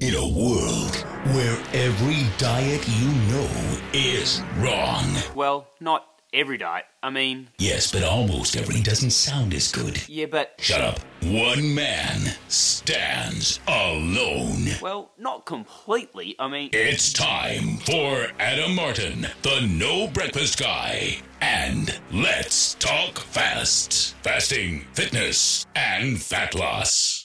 [0.00, 0.94] In a world
[1.34, 3.48] where every diet you know
[3.92, 5.04] is wrong.
[5.34, 6.84] Well, not every diet.
[7.02, 10.08] I mean, Yes, but almost every doesn't sound as good.
[10.08, 10.54] yeah, but.
[10.58, 11.00] Shut up.
[11.22, 14.66] One man stands alone.
[14.80, 16.36] Well, not completely.
[16.38, 21.22] I mean, It's time for Adam Martin, the No Breakfast Guy.
[21.40, 24.14] And let's talk fast.
[24.22, 27.17] Fasting, fitness, and fat loss.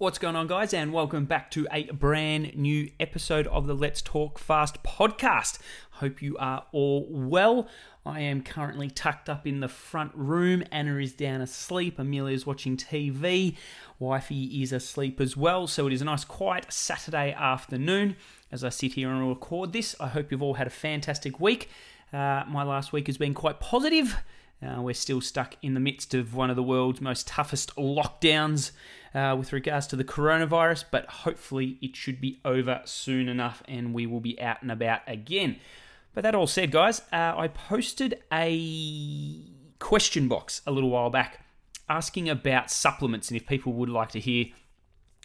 [0.00, 0.72] What's going on, guys?
[0.72, 5.58] And welcome back to a brand new episode of the Let's Talk Fast podcast.
[5.90, 7.68] Hope you are all well.
[8.06, 10.64] I am currently tucked up in the front room.
[10.72, 11.98] Anna is down asleep.
[11.98, 13.58] Amelia is watching TV.
[13.98, 15.66] Wifey is asleep as well.
[15.66, 18.16] So it is a nice, quiet Saturday afternoon
[18.50, 19.94] as I sit here and record this.
[20.00, 21.68] I hope you've all had a fantastic week.
[22.10, 24.16] Uh, my last week has been quite positive.
[24.62, 28.72] Uh, we're still stuck in the midst of one of the world's most toughest lockdowns
[29.14, 33.94] uh, with regards to the coronavirus, but hopefully it should be over soon enough and
[33.94, 35.56] we will be out and about again.
[36.14, 39.40] But that all said, guys, uh, I posted a
[39.78, 41.44] question box a little while back
[41.88, 44.46] asking about supplements and if people would like to hear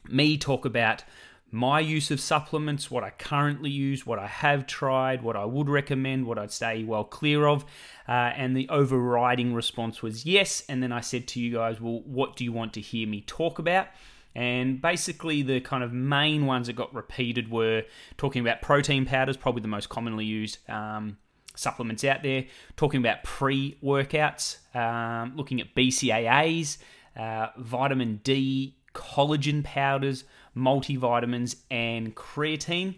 [0.07, 1.03] me talk about
[1.51, 5.69] my use of supplements, what I currently use, what I have tried, what I would
[5.69, 7.63] recommend, what I'd stay well clear of.
[8.07, 10.63] Uh, and the overriding response was yes.
[10.67, 13.21] And then I said to you guys, well, what do you want to hear me
[13.21, 13.87] talk about?
[14.35, 17.83] And basically, the kind of main ones that got repeated were
[18.17, 21.17] talking about protein powders, probably the most commonly used um,
[21.55, 22.43] supplements out there,
[22.75, 26.77] talking about pre workouts, um, looking at BCAAs,
[27.15, 30.25] uh, vitamin D, collagen powders,
[30.55, 32.95] multivitamins, and creatine.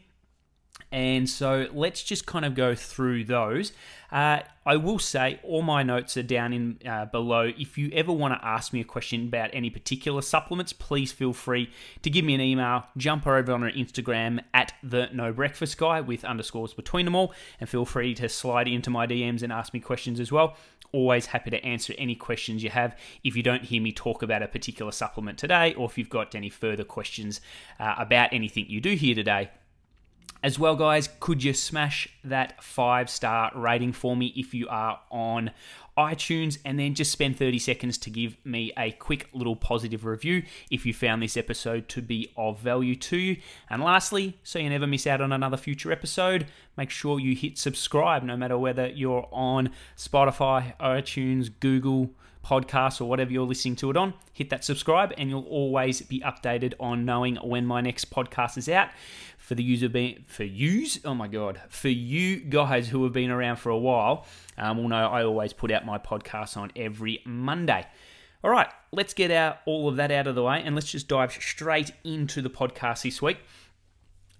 [0.91, 3.73] And so let's just kind of go through those.
[4.09, 7.51] Uh, I will say all my notes are down in uh, below.
[7.57, 11.33] If you ever want to ask me a question about any particular supplements, please feel
[11.33, 11.69] free
[12.03, 12.85] to give me an email.
[12.95, 17.69] Jump over on Instagram at the No Breakfast Guy with underscores between them all, and
[17.69, 20.55] feel free to slide into my DMs and ask me questions as well.
[20.93, 22.97] Always happy to answer any questions you have.
[23.25, 26.33] If you don't hear me talk about a particular supplement today, or if you've got
[26.33, 27.41] any further questions
[27.77, 29.49] uh, about anything you do hear today,
[30.43, 34.99] as well, guys, could you smash that five star rating for me if you are
[35.09, 35.51] on
[35.97, 40.43] iTunes and then just spend 30 seconds to give me a quick little positive review
[40.69, 43.37] if you found this episode to be of value to you.
[43.69, 46.45] And lastly, so you never miss out on another future episode,
[46.77, 52.11] make sure you hit subscribe no matter whether you're on Spotify, iTunes, Google,
[52.47, 56.21] podcast or whatever you're listening to it on, hit that subscribe and you'll always be
[56.21, 58.89] updated on knowing when my next podcast is out.
[59.47, 63.31] For the user being for yous, oh my god, for you guys who have been
[63.31, 64.25] around for a while,
[64.57, 67.87] um, will know I always put out my podcast on every Monday.
[68.43, 71.07] All right, let's get out all of that out of the way and let's just
[71.07, 73.37] dive straight into the podcast this week.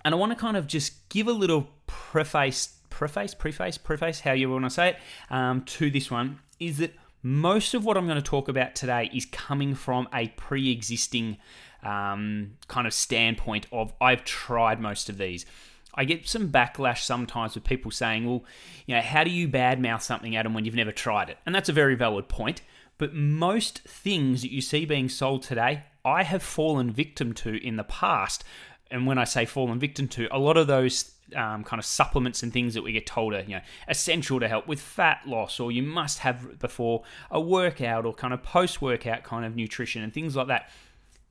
[0.03, 4.33] And I want to kind of just give a little preface, preface, preface, preface, how
[4.33, 4.97] you want to say it,
[5.29, 6.91] um, to this one is that
[7.27, 11.37] most of what I'm going to talk about today is coming from a pre existing
[11.83, 15.45] um, kind of standpoint of I've tried most of these.
[15.93, 18.45] I get some backlash sometimes with people saying, well,
[18.85, 21.37] you know, how do you badmouth something, Adam, when you've never tried it?
[21.45, 22.61] And that's a very valid point.
[22.97, 27.75] But most things that you see being sold today, I have fallen victim to in
[27.75, 28.43] the past.
[28.91, 32.43] And when I say fallen victim to, a lot of those um, kind of supplements
[32.43, 35.59] and things that we get told are you know essential to help with fat loss
[35.59, 40.03] or you must have before a workout or kind of post workout kind of nutrition
[40.03, 40.69] and things like that.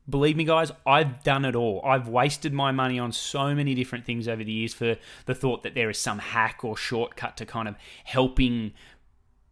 [0.09, 1.83] Believe me guys i've done it all.
[1.84, 5.62] I've wasted my money on so many different things over the years for the thought
[5.62, 7.75] that there is some hack or shortcut to kind of
[8.05, 8.72] helping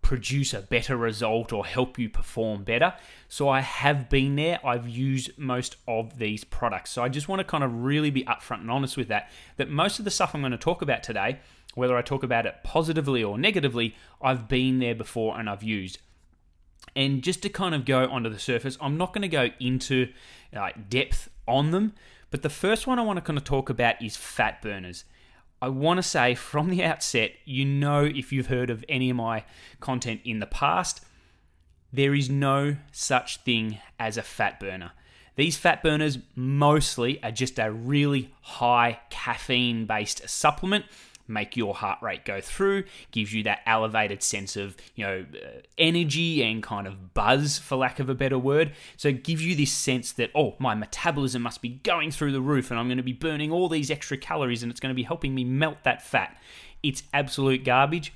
[0.05, 2.93] produce a better result or help you perform better.
[3.27, 4.61] So I have been there.
[4.65, 6.91] I've used most of these products.
[6.91, 9.31] So I just want to kind of really be upfront and honest with that.
[9.57, 11.41] That most of the stuff I'm going to talk about today,
[11.75, 15.99] whether I talk about it positively or negatively, I've been there before and I've used.
[16.95, 20.13] And just to kind of go onto the surface, I'm not going to go into
[20.53, 21.95] like depth on them,
[22.31, 25.05] but the first one I want to kind of talk about is fat burners.
[25.65, 29.17] I want to say from the outset, you know, if you've heard of any of
[29.17, 29.45] my
[29.81, 31.03] content in the past,
[31.91, 34.93] there is no such thing as a fat burner.
[35.37, 40.85] These fat burners mostly are just a really high caffeine based supplement
[41.27, 45.61] make your heart rate go through, gives you that elevated sense of, you know, uh,
[45.79, 48.73] energy and kind of buzz, for lack of a better word.
[48.97, 52.41] So it gives you this sense that, oh, my metabolism must be going through the
[52.41, 54.97] roof and I'm going to be burning all these extra calories and it's going to
[54.97, 56.37] be helping me melt that fat.
[56.83, 58.13] It's absolute garbage.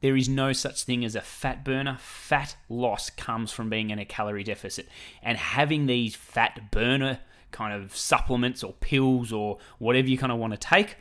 [0.00, 1.96] There is no such thing as a fat burner.
[1.98, 4.88] Fat loss comes from being in a calorie deficit.
[5.22, 7.20] And having these fat burner
[7.50, 10.96] kind of supplements or pills or whatever you kind of want to take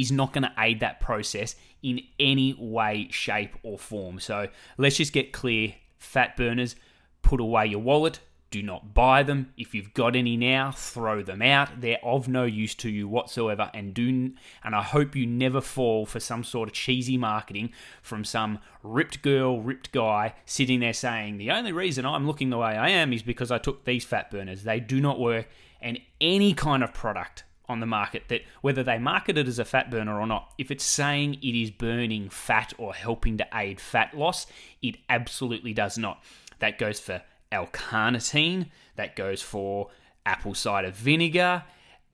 [0.00, 4.20] is not going to aid that process in any way, shape, or form.
[4.20, 4.48] So
[4.78, 6.76] let's just get clear fat burners,
[7.22, 8.20] put away your wallet,
[8.50, 9.52] do not buy them.
[9.56, 11.80] If you've got any now, throw them out.
[11.80, 14.32] They're of no use to you whatsoever and do
[14.64, 19.22] and I hope you never fall for some sort of cheesy marketing from some ripped
[19.22, 23.12] girl, ripped guy sitting there saying the only reason I'm looking the way I am
[23.12, 24.64] is because I took these fat burners.
[24.64, 25.46] They do not work
[25.80, 29.64] and any kind of product on the market that whether they market it as a
[29.64, 33.80] fat burner or not, if it's saying it is burning fat or helping to aid
[33.80, 34.46] fat loss,
[34.82, 36.22] it absolutely does not.
[36.58, 37.22] That goes for
[37.52, 39.88] L-carnitine, that goes for
[40.26, 41.64] apple cider vinegar,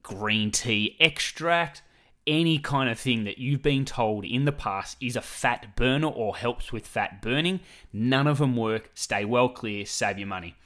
[0.03, 1.83] green tea extract,
[2.27, 6.09] any kind of thing that you've been told in the past is a fat burner
[6.09, 7.61] or helps with fat burning,
[7.93, 8.91] none of them work.
[8.95, 10.57] Stay well clear, save your money.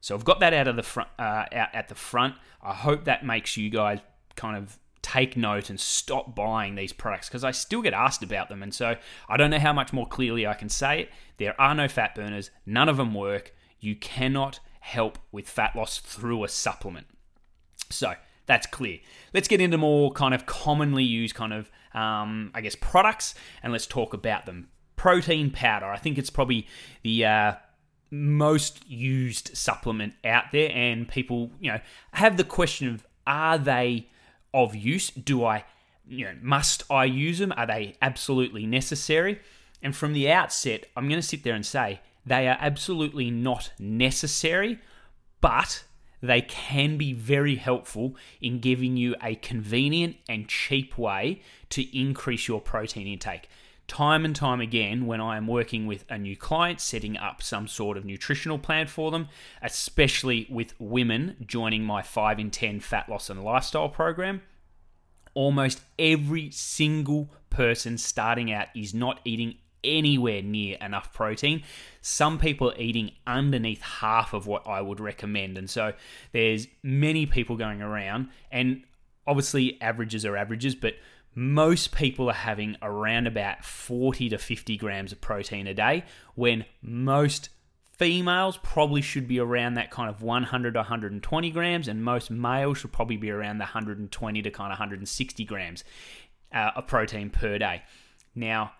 [0.00, 2.34] So I've got that out of the front, uh, out at the front.
[2.62, 4.00] I hope that makes you guys
[4.38, 8.48] kind of take note and stop buying these products because I still get asked about
[8.48, 8.96] them, and so
[9.28, 11.10] I don't know how much more clearly I can say it.
[11.36, 12.50] There are no fat burners.
[12.64, 17.06] None of them work you cannot help with fat loss through a supplement.
[17.90, 18.14] So
[18.46, 18.98] that's clear.
[19.34, 23.72] Let's get into more kind of commonly used kind of, um, I guess, products, and
[23.72, 24.68] let's talk about them.
[24.96, 25.86] Protein powder.
[25.86, 26.66] I think it's probably
[27.02, 27.52] the uh,
[28.10, 31.80] most used supplement out there, and people, you know,
[32.12, 34.08] have the question of are they
[34.52, 35.10] of use?
[35.10, 35.64] Do I,
[36.06, 37.52] you know, must I use them?
[37.56, 39.40] Are they absolutely necessary?
[39.82, 43.72] And from the outset, I'm going to sit there and say they are absolutely not
[43.78, 44.78] necessary,
[45.40, 45.84] but
[46.20, 51.40] they can be very helpful in giving you a convenient and cheap way
[51.70, 53.48] to increase your protein intake.
[53.88, 57.66] Time and time again, when I am working with a new client, setting up some
[57.66, 59.28] sort of nutritional plan for them,
[59.62, 64.42] especially with women joining my 5 in 10 fat loss and lifestyle program,
[65.32, 71.62] almost every single person starting out is not eating anywhere near enough protein.
[72.02, 75.56] Some people are eating underneath half of what I would recommend.
[75.56, 75.94] And so
[76.32, 78.82] there's many people going around, and
[79.26, 80.94] obviously averages are averages, but
[81.38, 86.02] most people are having around about 40 to 50 grams of protein a day
[86.34, 87.50] when most
[87.92, 92.78] females probably should be around that kind of 100 to 120 grams and most males
[92.78, 95.84] should probably be around the 120 to kind of 160 grams
[96.52, 97.84] uh, of protein per day.
[98.34, 98.72] Now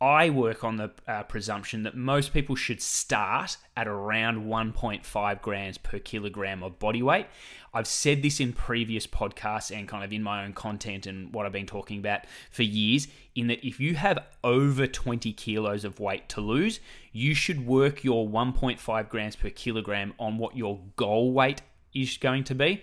[0.00, 5.76] I work on the uh, presumption that most people should start at around 1.5 grams
[5.76, 7.26] per kilogram of body weight.
[7.74, 11.44] I've said this in previous podcasts and kind of in my own content and what
[11.44, 13.08] I've been talking about for years.
[13.34, 16.80] In that, if you have over 20 kilos of weight to lose,
[17.12, 21.60] you should work your 1.5 grams per kilogram on what your goal weight
[21.92, 22.82] is going to be.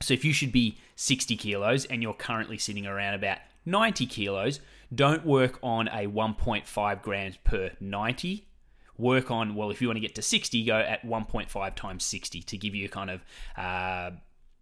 [0.00, 4.60] So, if you should be 60 kilos and you're currently sitting around about 90 kilos,
[4.94, 8.46] don't work on a 1.5 grams per 90.
[8.96, 12.42] Work on, well, if you want to get to 60, go at 1.5 times 60
[12.42, 13.24] to give you kind of
[13.56, 14.12] uh,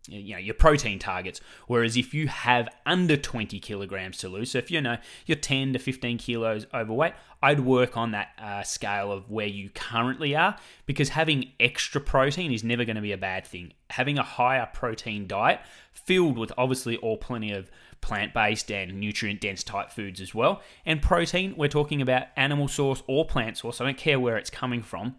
[0.08, 4.58] you know your protein targets whereas if you have under 20 kilograms to lose so
[4.58, 9.10] if you know you're 10 to 15 kilos overweight i'd work on that uh, scale
[9.10, 13.18] of where you currently are because having extra protein is never going to be a
[13.18, 15.60] bad thing having a higher protein diet
[15.92, 17.70] filled with obviously all plenty of
[18.04, 23.24] plant-based and nutrient-dense type foods as well and protein we're talking about animal source or
[23.24, 25.16] plant source i don't care where it's coming from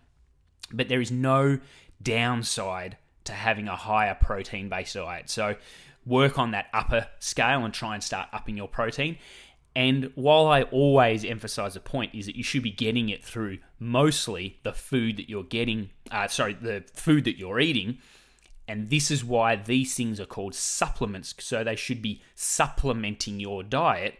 [0.71, 1.59] but there is no
[2.01, 5.29] downside to having a higher protein based diet.
[5.29, 5.55] So
[6.05, 9.17] work on that upper scale and try and start upping your protein.
[9.75, 13.57] And while I always emphasize the point is that you should be getting it through
[13.77, 17.97] mostly the food that you're getting, uh, sorry, the food that you're eating.
[18.67, 21.33] And this is why these things are called supplements.
[21.39, 24.15] So they should be supplementing your diet.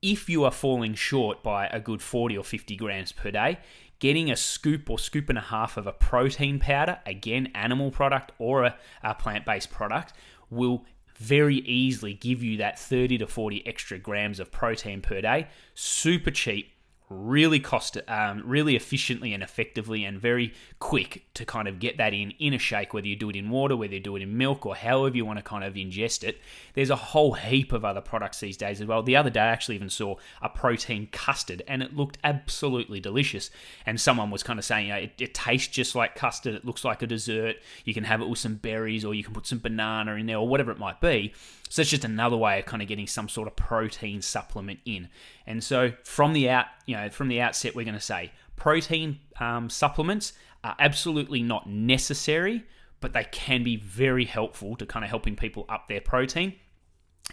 [0.00, 3.58] If you are falling short by a good 40 or 50 grams per day,
[3.98, 8.32] getting a scoop or scoop and a half of a protein powder, again, animal product
[8.38, 10.12] or a, a plant based product,
[10.50, 10.84] will
[11.16, 15.46] very easily give you that 30 to 40 extra grams of protein per day.
[15.74, 16.71] Super cheap,
[17.12, 22.12] really cost um, really efficiently and effectively and very quick to kind of get that
[22.12, 24.36] in in a shake whether you do it in water whether you do it in
[24.36, 26.38] milk or however you want to kind of ingest it.
[26.74, 29.02] There's a whole heap of other products these days as well.
[29.02, 33.50] The other day i actually even saw a protein custard and it looked absolutely delicious.
[33.84, 36.54] And someone was kind of saying you know, it, it tastes just like custard.
[36.54, 37.56] It looks like a dessert.
[37.84, 40.38] You can have it with some berries or you can put some banana in there
[40.38, 41.34] or whatever it might be
[41.72, 45.08] so it's just another way of kind of getting some sort of protein supplement in.
[45.46, 49.20] And so from the out, you know, from the outset, we're going to say protein
[49.40, 52.66] um, supplements are absolutely not necessary,
[53.00, 56.56] but they can be very helpful to kind of helping people up their protein.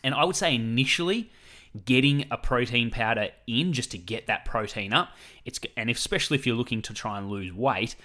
[0.06, 1.30] And I would say initially,
[1.84, 5.10] getting a protein powder in just to get that protein up,
[5.44, 7.98] it's and especially if you're looking to try and lose weight,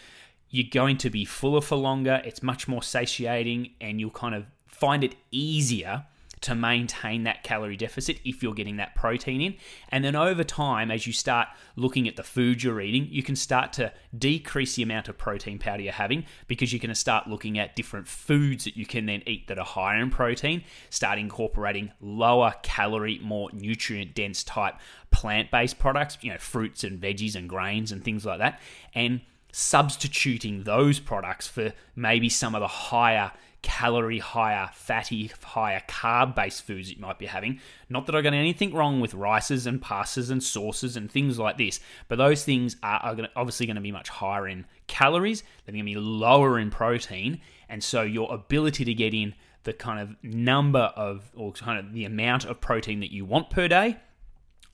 [0.50, 2.20] you're going to be fuller for longer.
[2.24, 6.06] It's much more satiating, and you'll kind of find it easier
[6.44, 9.54] to maintain that calorie deficit if you're getting that protein in.
[9.88, 13.34] And then over time, as you start looking at the food you're eating, you can
[13.34, 17.26] start to decrease the amount of protein powder you're having because you're going to start
[17.26, 21.18] looking at different foods that you can then eat that are higher in protein, start
[21.18, 24.74] incorporating lower calorie, more nutrient dense type
[25.10, 28.60] plant based products, you know, fruits and veggies and grains and things like that.
[28.94, 33.32] And substituting those products for maybe some of the higher
[33.64, 37.58] calorie higher, fatty, higher carb based foods that you might be having.
[37.88, 41.56] Not that I've got anything wrong with rices and pastas and sauces and things like
[41.56, 45.42] this, but those things are, are gonna, obviously going to be much higher in calories,
[45.64, 47.40] they're going to be lower in protein,
[47.70, 51.94] and so your ability to get in the kind of number of, or kind of
[51.94, 53.96] the amount of protein that you want per day,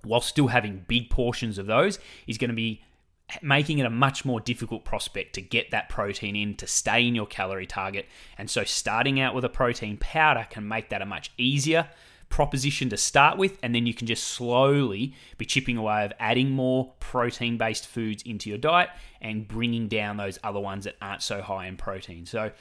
[0.02, 2.82] while still having big portions of those, is going to be
[3.42, 7.14] making it a much more difficult prospect to get that protein in to stay in
[7.14, 8.06] your calorie target.
[8.38, 11.88] And so, starting out with a protein powder can make that a much easier
[12.28, 16.50] proposition to start with, and then you can just slowly be chipping away of adding
[16.50, 21.22] more protein based foods into your diet and bringing down those other ones that aren't
[21.22, 22.24] so high in protein.
[22.24, 22.52] So,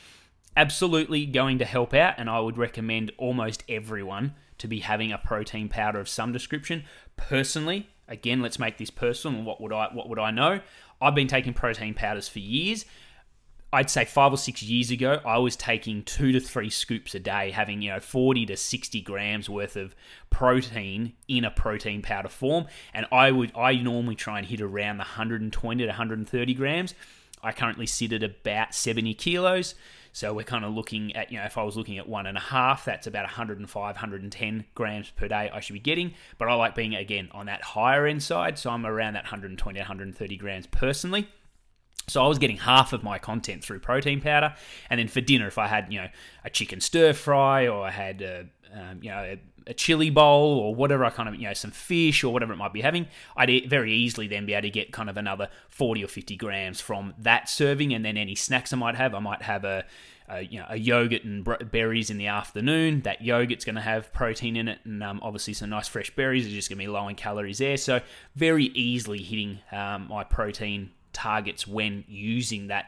[0.58, 5.18] absolutely going to help out, and I would recommend almost everyone to be having a
[5.18, 6.84] protein powder of some description.
[7.16, 9.44] Personally, Again, let's make this personal.
[9.44, 10.60] What would I what would I know?
[11.01, 12.86] I've been taking protein powders for years.
[13.72, 17.20] I'd say five or six years ago, I was taking two to three scoops a
[17.20, 19.96] day, having you know forty to sixty grams worth of
[20.32, 24.98] protein in a protein powder form, and I would I normally try and hit around
[24.98, 26.96] the 120 to 130 grams.
[27.44, 29.75] I currently sit at about 70 kilos.
[30.12, 32.38] So we're kind of looking at, you know, if I was looking at one and
[32.38, 36.13] a half, that's about 105, 110 grams per day I should be getting.
[36.38, 38.58] But I like being, again, on that higher end side.
[38.58, 41.28] So I'm around that 120, 130 grams personally.
[42.10, 44.56] So I was getting half of my content through protein powder,
[44.89, 46.08] and then for dinner, if I had you know
[46.44, 49.39] a chicken stir fry or I had a, um, you know a,
[49.70, 52.58] a, chili bowl or whatever I kind of you know some fish or whatever it
[52.58, 53.08] might be having,
[53.38, 56.82] I'd very easily then be able to get kind of another forty or fifty grams
[56.82, 59.86] from that serving, and then any snacks I might have, I might have a
[60.32, 63.02] uh, you know, a yogurt and berries in the afternoon.
[63.02, 66.46] That yogurt's going to have protein in it, and um, obviously some nice fresh berries
[66.46, 67.78] are just going to be low in calories there.
[67.78, 68.02] So
[68.36, 72.86] very easily hitting um, my protein targets when using that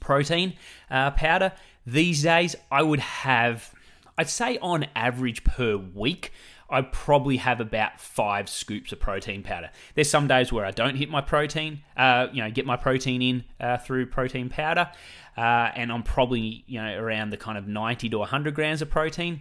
[0.00, 0.54] protein
[0.90, 1.52] uh, powder.
[1.86, 3.72] These days, I would have,
[4.20, 6.30] I'd say on average per week,
[6.68, 9.70] I probably have about five scoops of protein powder.
[9.94, 13.22] There's some days where I don't hit my protein, uh, you know, get my protein
[13.22, 14.90] in uh, through protein powder,
[15.38, 18.90] uh, and I'm probably you know around the kind of 90 to 100 grams of
[18.90, 19.40] protein.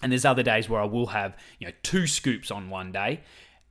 [0.00, 3.20] And there's other days where I will have you know two scoops on one day,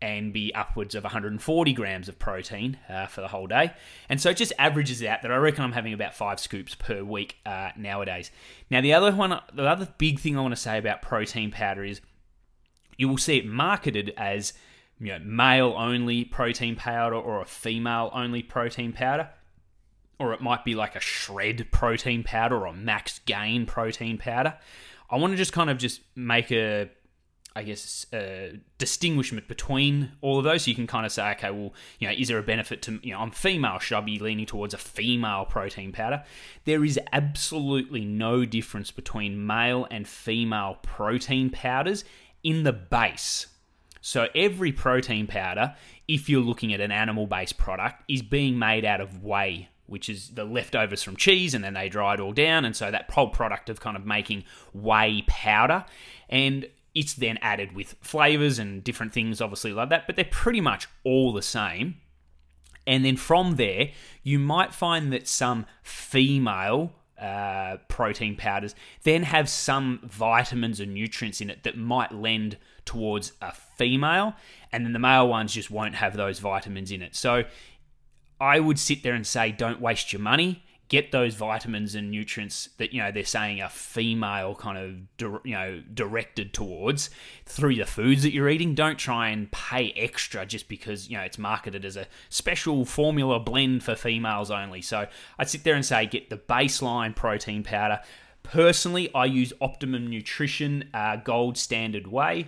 [0.01, 3.73] and be upwards of 140 grams of protein uh, for the whole day.
[4.09, 7.03] And so it just averages out that I reckon I'm having about five scoops per
[7.03, 8.29] week uh, nowadays.
[8.69, 11.83] Now, the other one, the other big thing I want to say about protein powder
[11.83, 12.01] is
[12.97, 14.53] you will see it marketed as
[14.99, 19.29] you know, male only protein powder or a female only protein powder.
[20.19, 24.57] Or it might be like a shred protein powder or a max gain protein powder.
[25.09, 26.89] I want to just kind of just make a
[27.57, 30.63] I guess, uh, distinguishment between all of those.
[30.63, 32.99] So you can kind of say, okay, well, you know, is there a benefit to,
[33.01, 36.23] you know, I'm female, should I be leaning towards a female protein powder?
[36.65, 42.05] There is absolutely no difference between male and female protein powders
[42.43, 43.47] in the base.
[44.01, 45.75] So every protein powder,
[46.07, 50.09] if you're looking at an animal based product, is being made out of whey which
[50.09, 53.09] is the leftovers from cheese, and then they dry it all down, and so that
[53.09, 55.85] whole product of kind of making whey powder.
[56.29, 60.59] And it's then added with flavors and different things, obviously, like that, but they're pretty
[60.59, 61.97] much all the same.
[62.87, 63.91] And then from there,
[64.23, 68.73] you might find that some female uh, protein powders
[69.03, 74.33] then have some vitamins and nutrients in it that might lend towards a female,
[74.71, 77.15] and then the male ones just won't have those vitamins in it.
[77.15, 77.43] So
[78.41, 82.69] I would sit there and say, don't waste your money get those vitamins and nutrients
[82.77, 87.09] that you know they're saying are female kind of you know directed towards
[87.45, 88.75] through the foods that you're eating.
[88.75, 93.39] Don't try and pay extra just because you know it's marketed as a special formula
[93.39, 94.81] blend for females only.
[94.81, 95.07] So
[95.39, 97.99] i'd sit there and say get the baseline protein powder.
[98.43, 102.47] Personally i use optimum nutrition uh, gold standard whey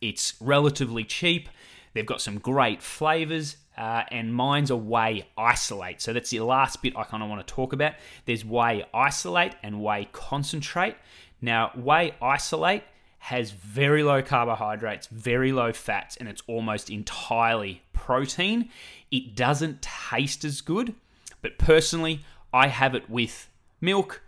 [0.00, 1.48] it's relatively cheap.
[1.92, 6.02] They've got some great flavors uh, and mine's a whey isolate.
[6.02, 7.94] So that's the last bit I kind of want to talk about.
[8.26, 10.96] There's whey isolate and whey concentrate.
[11.40, 12.82] Now, whey isolate
[13.20, 18.68] has very low carbohydrates, very low fats, and it's almost entirely protein.
[19.12, 20.94] It doesn't taste as good,
[21.40, 23.48] but personally, I have it with
[23.80, 24.22] milk,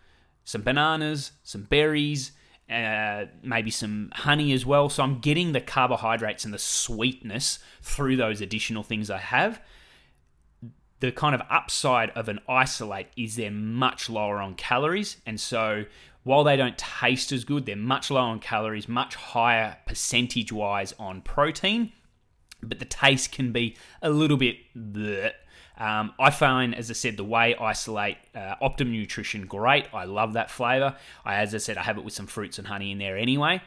[0.45, 2.31] some bananas, some berries,
[2.71, 4.89] uh, maybe some honey as well.
[4.89, 9.61] So I'm getting the carbohydrates and the sweetness through those additional things I have.
[11.01, 15.17] The kind of upside of an isolate is they're much lower on calories.
[15.27, 15.87] And so
[16.23, 20.95] while they don't taste as good, they're much lower on calories, much higher percentage wise
[20.99, 21.93] on protein.
[22.63, 25.33] But the taste can be a little bit bleh.
[25.81, 29.87] Um, I find, as I said, the whey isolate uh, Nutrition great.
[29.95, 30.95] I love that flavor.
[31.25, 33.63] I, as I said, I have it with some fruits and honey in there anyway.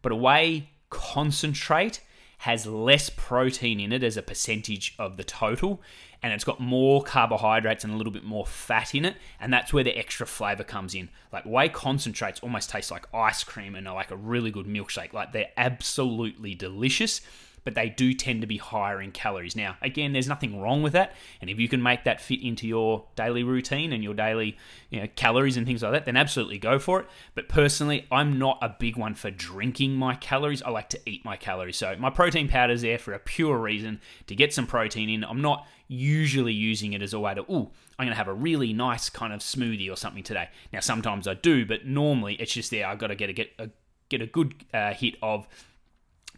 [0.00, 2.00] But a whey concentrate
[2.38, 5.82] has less protein in it as a percentage of the total,
[6.22, 9.72] and it's got more carbohydrates and a little bit more fat in it, and that's
[9.72, 11.10] where the extra flavor comes in.
[11.32, 15.12] Like whey concentrates almost taste like ice cream and like a really good milkshake.
[15.12, 17.20] Like they're absolutely delicious
[17.68, 19.54] but they do tend to be higher in calories.
[19.54, 22.66] Now, again, there's nothing wrong with that, and if you can make that fit into
[22.66, 24.56] your daily routine and your daily
[24.88, 27.06] you know, calories and things like that, then absolutely go for it.
[27.34, 30.62] But personally, I'm not a big one for drinking my calories.
[30.62, 31.76] I like to eat my calories.
[31.76, 35.22] So my protein powder is there for a pure reason to get some protein in.
[35.22, 38.32] I'm not usually using it as a way to, ooh, I'm going to have a
[38.32, 40.48] really nice kind of smoothie or something today.
[40.72, 42.86] Now, sometimes I do, but normally it's just there.
[42.86, 43.68] I've got to get a, get a,
[44.08, 45.46] get a good uh, hit of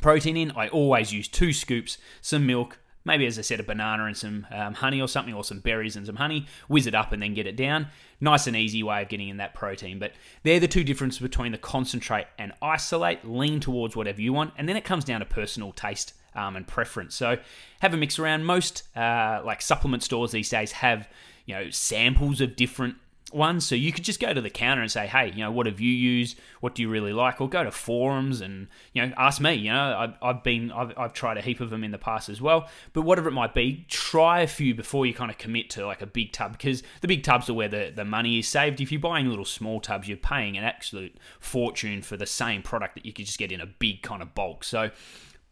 [0.01, 4.05] protein in, I always use two scoops, some milk, maybe as I said, a banana
[4.05, 7.13] and some um, honey or something, or some berries and some honey, whiz it up
[7.13, 7.89] and then get it down.
[8.21, 9.99] Nice and easy way of getting in that protein.
[9.99, 13.25] But they're the two differences between the concentrate and isolate.
[13.25, 16.67] Lean towards whatever you want, and then it comes down to personal taste um, and
[16.67, 17.15] preference.
[17.15, 17.39] So
[17.81, 18.45] have a mix around.
[18.45, 21.09] Most uh, like supplement stores these days have
[21.47, 22.97] you know samples of different
[23.31, 23.61] one.
[23.61, 25.81] So you could just go to the counter and say, hey, you know, what have
[25.81, 26.39] you used?
[26.61, 27.41] What do you really like?
[27.41, 29.55] Or go to forums and, you know, ask me.
[29.55, 32.29] You know, I've, I've been, I've, I've tried a heap of them in the past
[32.29, 32.69] as well.
[32.93, 36.03] But whatever it might be, try a few before you kind of commit to like
[36.03, 38.81] a big tub because the big tubs are where the, the money is saved.
[38.81, 42.95] If you're buying little small tubs, you're paying an absolute fortune for the same product
[42.95, 44.65] that you could just get in a big kind of bulk.
[44.65, 44.91] So,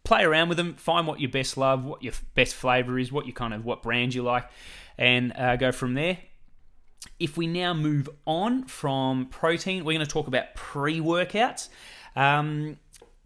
[0.03, 3.25] play around with them, find what you best love, what your best flavor is, what
[3.25, 4.49] you kind of what brand you like,
[4.97, 6.17] and uh, go from there.
[7.19, 11.69] If we now move on from protein, we're going to talk about pre workouts.
[12.15, 12.77] Um,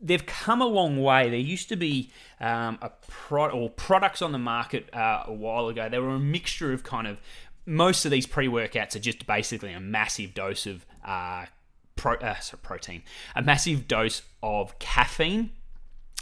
[0.02, 1.30] they've come a long way.
[1.30, 5.68] There used to be um, a pro- or products on the market uh, a while
[5.70, 5.90] ago.
[5.90, 7.20] They were a mixture of kind of
[7.66, 11.46] most of these pre workouts are just basically a massive dose of uh,
[11.96, 13.04] pro- uh, sorry, protein,
[13.36, 15.52] a massive dose of caffeine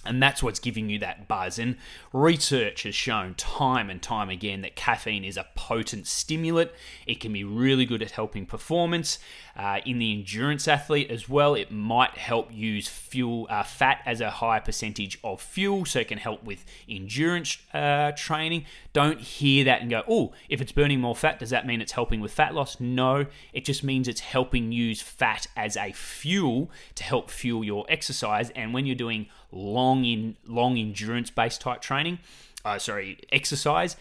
[0.05, 1.59] and that's what's giving you that buzz.
[1.59, 1.77] And
[2.11, 6.71] research has shown time and time again that caffeine is a potent stimulant.
[7.05, 9.19] It can be really good at helping performance.
[9.55, 14.21] Uh, in the endurance athlete as well, it might help use fuel uh, fat as
[14.21, 18.65] a higher percentage of fuel, so it can help with endurance uh, training.
[18.93, 21.91] Don't hear that and go, oh, if it's burning more fat, does that mean it's
[21.91, 22.79] helping with fat loss?
[22.79, 27.85] No, it just means it's helping use fat as a fuel to help fuel your
[27.89, 28.49] exercise.
[28.51, 32.19] And when you're doing long in long endurance based type training,
[32.63, 33.95] uh, sorry, exercise,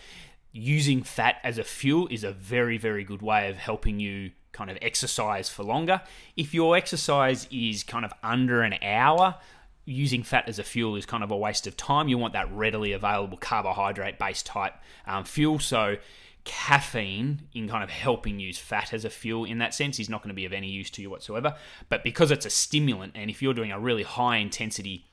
[0.52, 4.70] using fat as a fuel is a very very good way of helping you kind
[4.70, 6.00] of exercise for longer.
[6.36, 9.36] If your exercise is kind of under an hour,
[9.84, 12.08] using fat as a fuel is kind of a waste of time.
[12.08, 14.74] You want that readily available carbohydrate based type
[15.06, 15.58] um, fuel.
[15.58, 15.96] So,
[16.44, 20.22] caffeine in kind of helping use fat as a fuel in that sense is not
[20.22, 21.54] going to be of any use to you whatsoever.
[21.88, 25.06] But because it's a stimulant, and if you're doing a really high intensity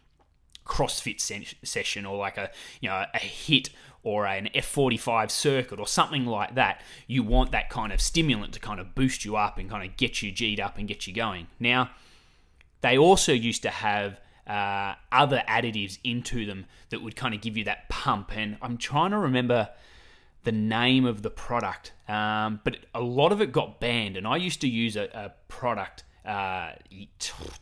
[0.67, 1.19] CrossFit
[1.63, 2.51] session or like a
[2.81, 3.69] you know a HIIT
[4.03, 8.59] or an F45 circuit or something like that, you want that kind of stimulant to
[8.59, 11.13] kind of boost you up and kind of get you G'd up and get you
[11.13, 11.47] going.
[11.59, 11.89] Now,
[12.81, 17.57] they also used to have uh, other additives into them that would kind of give
[17.57, 18.31] you that pump.
[18.33, 19.69] And I'm trying to remember
[20.43, 24.15] the name of the product, um, but a lot of it got banned.
[24.15, 26.71] And I used to use a, a product uh,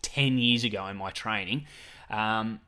[0.03, 1.65] 10 years ago in my training.
[2.11, 2.59] Um,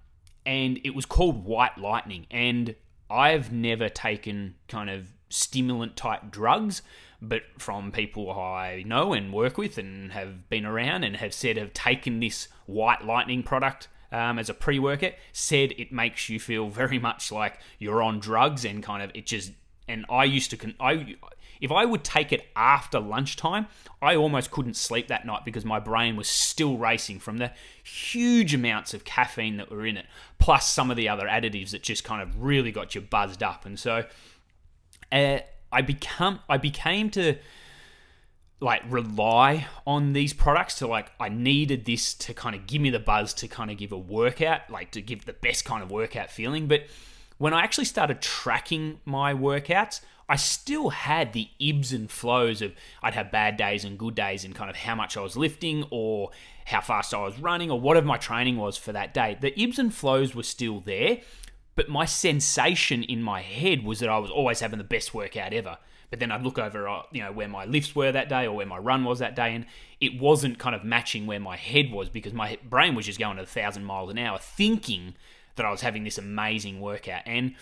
[0.47, 2.25] and it was called White Lightning.
[2.31, 2.73] And
[3.09, 6.81] I've never taken kind of stimulant type drugs,
[7.21, 11.57] but from people I know and work with and have been around and have said
[11.57, 16.39] have taken this White Lightning product um, as a pre workout, said it makes you
[16.39, 19.51] feel very much like you're on drugs and kind of it just.
[19.89, 21.15] And I used to, con- I
[21.61, 23.67] if I would take it after lunchtime,
[24.01, 27.51] I almost couldn't sleep that night because my brain was still racing from the
[27.83, 30.05] huge amounts of caffeine that were in it,
[30.39, 33.65] plus some of the other additives that just kind of really got you buzzed up.
[33.65, 34.05] And so
[35.11, 35.39] uh,
[35.71, 37.37] I become I became to
[38.59, 42.89] like rely on these products to like I needed this to kind of give me
[42.89, 45.91] the buzz to kind of give a workout, like to give the best kind of
[45.91, 46.67] workout feeling.
[46.67, 46.83] But
[47.37, 52.73] when I actually started tracking my workouts, I still had the ebbs and flows of
[53.01, 55.85] I'd have bad days and good days and kind of how much I was lifting
[55.89, 56.31] or
[56.65, 59.37] how fast I was running or whatever my training was for that day.
[59.39, 61.19] The ebbs and flows were still there,
[61.75, 65.53] but my sensation in my head was that I was always having the best workout
[65.53, 65.77] ever.
[66.09, 68.55] But then I'd look over, uh, you know, where my lifts were that day or
[68.55, 69.65] where my run was that day, and
[69.99, 73.37] it wasn't kind of matching where my head was because my brain was just going
[73.37, 75.15] at a thousand miles an hour, thinking
[75.55, 77.23] that I was having this amazing workout.
[77.25, 77.55] And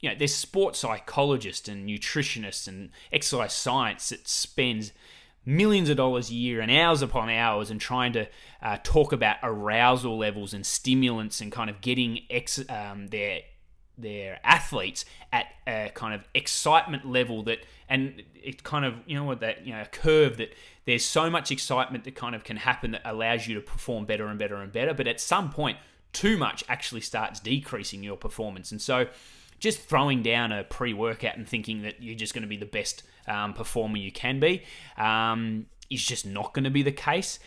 [0.00, 4.92] you know, there's sports psychologists and nutritionists and exercise science that spends
[5.44, 8.28] millions of dollars a year and hours upon hours and trying to
[8.62, 13.40] uh, talk about arousal levels and stimulants and kind of getting ex- um, their
[14.00, 17.58] their athletes at a kind of excitement level that
[17.88, 21.28] and it kind of you know what that you know a curve that there's so
[21.28, 24.54] much excitement that kind of can happen that allows you to perform better and better
[24.54, 25.76] and better but at some point
[26.12, 28.72] too much actually starts decreasing your performance.
[28.72, 29.06] And so
[29.58, 33.02] just throwing down a pre-workout and thinking that you're just going to be the best
[33.26, 34.62] um, performer you can be
[34.96, 37.38] um, is just not going to be the case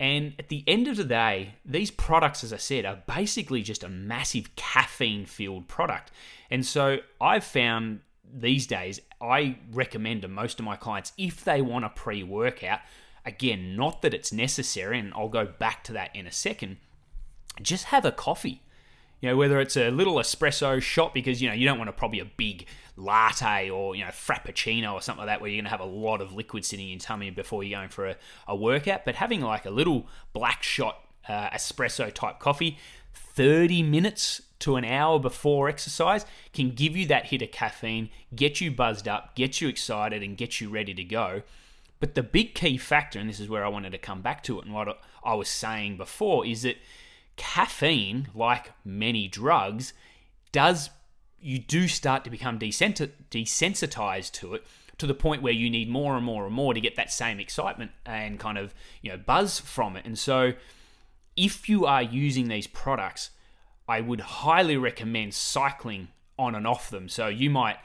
[0.00, 3.84] and at the end of the day, these products, as I said, are basically just
[3.84, 6.10] a massive caffeine filled product.
[6.50, 8.00] And so I've found
[8.32, 12.80] these days, I recommend to most of my clients if they want a pre workout,
[13.26, 16.78] again, not that it's necessary, and I'll go back to that in a second,
[17.60, 18.62] just have a coffee.
[19.20, 21.92] You know, whether it's a little espresso shot because, you know, you don't want to
[21.92, 25.64] probably a big latte or, you know, frappuccino or something like that where you're going
[25.64, 28.16] to have a lot of liquid sitting in your tummy before you're going for a,
[28.48, 29.04] a workout.
[29.04, 32.78] But having like a little black shot uh, espresso type coffee,
[33.12, 38.60] 30 minutes to an hour before exercise can give you that hit of caffeine, get
[38.60, 41.42] you buzzed up, get you excited, and get you ready to go.
[41.98, 44.58] But the big key factor, and this is where I wanted to come back to
[44.58, 46.76] it and what I was saying before, is that
[47.40, 49.94] caffeine, like many drugs,
[50.52, 50.90] does
[51.40, 54.66] you do start to become desensitized to it
[54.98, 57.40] to the point where you need more and more and more to get that same
[57.40, 60.04] excitement and kind of you know buzz from it.
[60.04, 60.52] And so,
[61.34, 63.30] if you are using these products,
[63.88, 67.08] I would highly recommend cycling on and off them.
[67.08, 67.78] So you might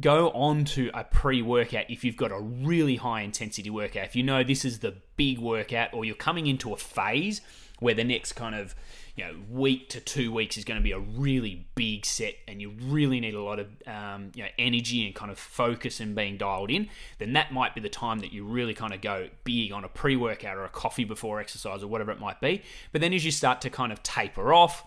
[0.00, 4.06] go on to a pre-workout if you've got a really high intensity workout.
[4.06, 7.42] If you know this is the big workout or you're coming into a phase
[7.82, 8.74] where the next kind of
[9.16, 12.62] you know week to two weeks is going to be a really big set and
[12.62, 16.14] you really need a lot of um, you know energy and kind of focus and
[16.14, 19.28] being dialed in then that might be the time that you really kind of go
[19.44, 22.62] big on a pre-workout or a coffee before exercise or whatever it might be.
[22.92, 24.86] But then as you start to kind of taper off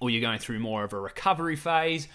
[0.00, 2.08] or you're going through more of a recovery phase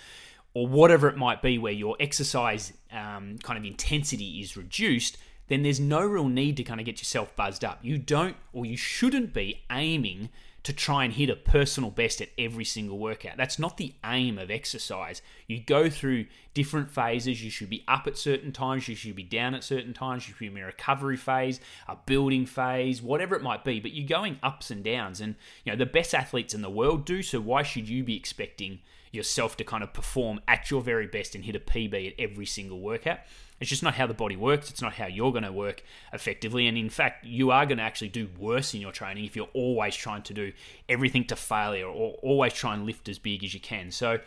[0.53, 5.63] or whatever it might be where your exercise um, kind of intensity is reduced then
[5.63, 7.79] there's no real need to kind of get yourself buzzed up.
[7.81, 10.29] You don't or you shouldn't be aiming
[10.63, 13.35] to try and hit a personal best at every single workout.
[13.35, 15.21] That's not the aim of exercise.
[15.45, 17.43] You go through different phases.
[17.43, 20.33] You should be up at certain times, you should be down at certain times, you
[20.33, 24.07] should be in a recovery phase, a building phase, whatever it might be, but you're
[24.07, 25.19] going ups and downs.
[25.19, 28.15] And you know, the best athletes in the world do, so why should you be
[28.15, 28.79] expecting
[29.13, 32.45] yourself to kind of perform at your very best and hit a PB at every
[32.45, 33.19] single workout?
[33.59, 34.69] It's just not how the body works.
[34.69, 36.67] It's not how you're going to work effectively.
[36.67, 39.47] And in fact, you are going to actually do worse in your training if you're
[39.53, 40.51] always trying to do
[40.89, 43.91] everything to failure or always try and lift as big as you can.
[43.91, 44.19] So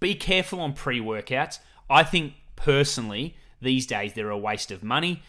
[0.00, 1.60] be careful on pre workouts.
[1.88, 5.22] I think personally, these days they're a waste of money.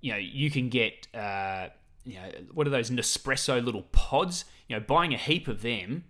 [0.00, 1.68] You know, you can get, uh,
[2.04, 4.44] you know, what are those Nespresso little pods?
[4.68, 6.04] You know, buying a heap of them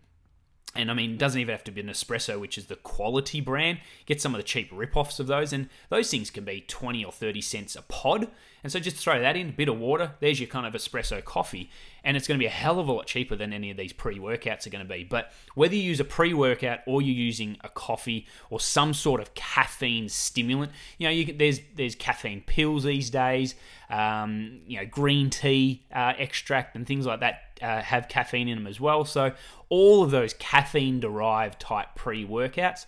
[0.77, 3.79] and I mean, doesn't even have to be a Nespresso, which is the quality brand.
[4.07, 7.13] Get some of the cheap rip-offs of those, and those things can be 20 or
[7.13, 8.29] 30 cents a pod.
[8.63, 11.25] And so just throw that in, a bit of water, there's your kind of espresso
[11.25, 11.71] coffee.
[12.07, 13.93] And it's going to be a hell of a lot cheaper than any of these
[13.93, 15.03] pre workouts are going to be.
[15.03, 19.21] But whether you use a pre workout or you're using a coffee or some sort
[19.21, 23.57] of caffeine stimulant, you know, you can, there's there's caffeine pills these days,
[23.91, 28.57] um, you know, green tea uh, extract and things like that uh, have caffeine in
[28.57, 29.05] them as well.
[29.05, 29.33] So
[29.69, 32.87] all of those caffeine derived type pre workouts.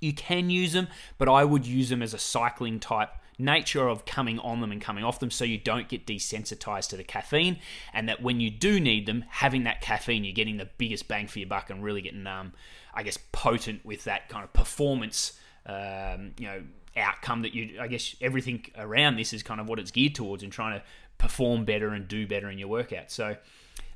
[0.00, 0.88] You can use them,
[1.18, 4.80] but I would use them as a cycling type nature of coming on them and
[4.80, 7.58] coming off them so you don't get desensitized to the caffeine
[7.92, 11.26] and that when you do need them having that caffeine you're getting the biggest bang
[11.26, 12.52] for your buck and really getting um
[12.94, 16.62] i guess potent with that kind of performance um, you know
[16.96, 20.42] outcome that you i guess everything around this is kind of what it's geared towards
[20.42, 20.84] and trying to
[21.20, 23.10] perform better and do better in your workout.
[23.10, 23.36] So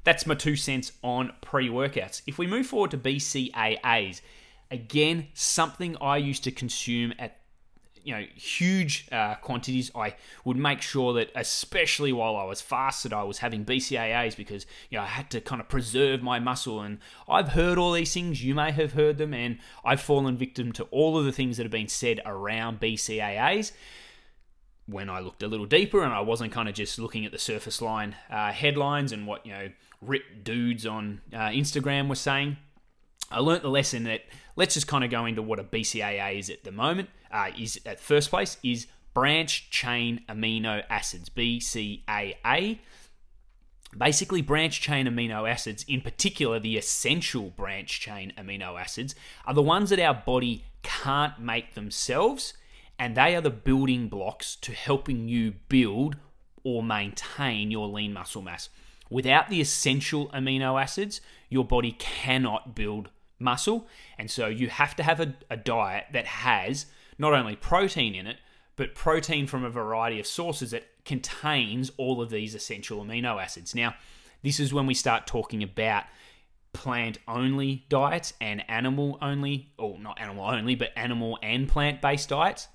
[0.05, 2.23] that's my two cents on pre-workouts.
[2.27, 4.21] If we move forward to bcaas
[4.71, 7.37] again something i used to consume at
[8.05, 9.91] you know huge uh, quantities.
[9.95, 10.15] I
[10.45, 14.99] would make sure that, especially while I was fasted, I was having BCAAs because you
[14.99, 16.81] know I had to kind of preserve my muscle.
[16.81, 18.45] And I've heard all these things.
[18.45, 21.65] You may have heard them, and I've fallen victim to all of the things that
[21.65, 23.73] have been said around BCAAs.
[24.87, 27.39] When I looked a little deeper, and I wasn't kind of just looking at the
[27.39, 29.71] surface line uh, headlines and what you know
[30.03, 32.59] ripped dudes on uh, Instagram were saying,
[33.31, 34.23] I learnt the lesson that
[34.57, 37.09] let's just kind of go into what a BCAA is at the moment.
[37.35, 42.79] Uh, is at first place is branch chain amino acids BCAA.
[43.99, 49.17] Basically, branch chain amino acids, in particular the essential branch chain amino acids,
[49.47, 52.55] are the ones that our body can't make themselves,
[53.01, 56.15] and they are the building blocks to helping you build
[56.63, 58.69] or maintain your lean muscle mass.
[59.11, 63.87] Without the essential amino acids, your body cannot build muscle.
[64.19, 66.87] And so you have to have a, a diet that has
[67.19, 68.39] not only protein in it,
[68.77, 73.75] but protein from a variety of sources that contains all of these essential amino acids.
[73.75, 73.95] Now,
[74.43, 76.05] this is when we start talking about
[76.73, 82.29] plant only diets and animal only, or not animal only, but animal and plant based
[82.29, 82.69] diets.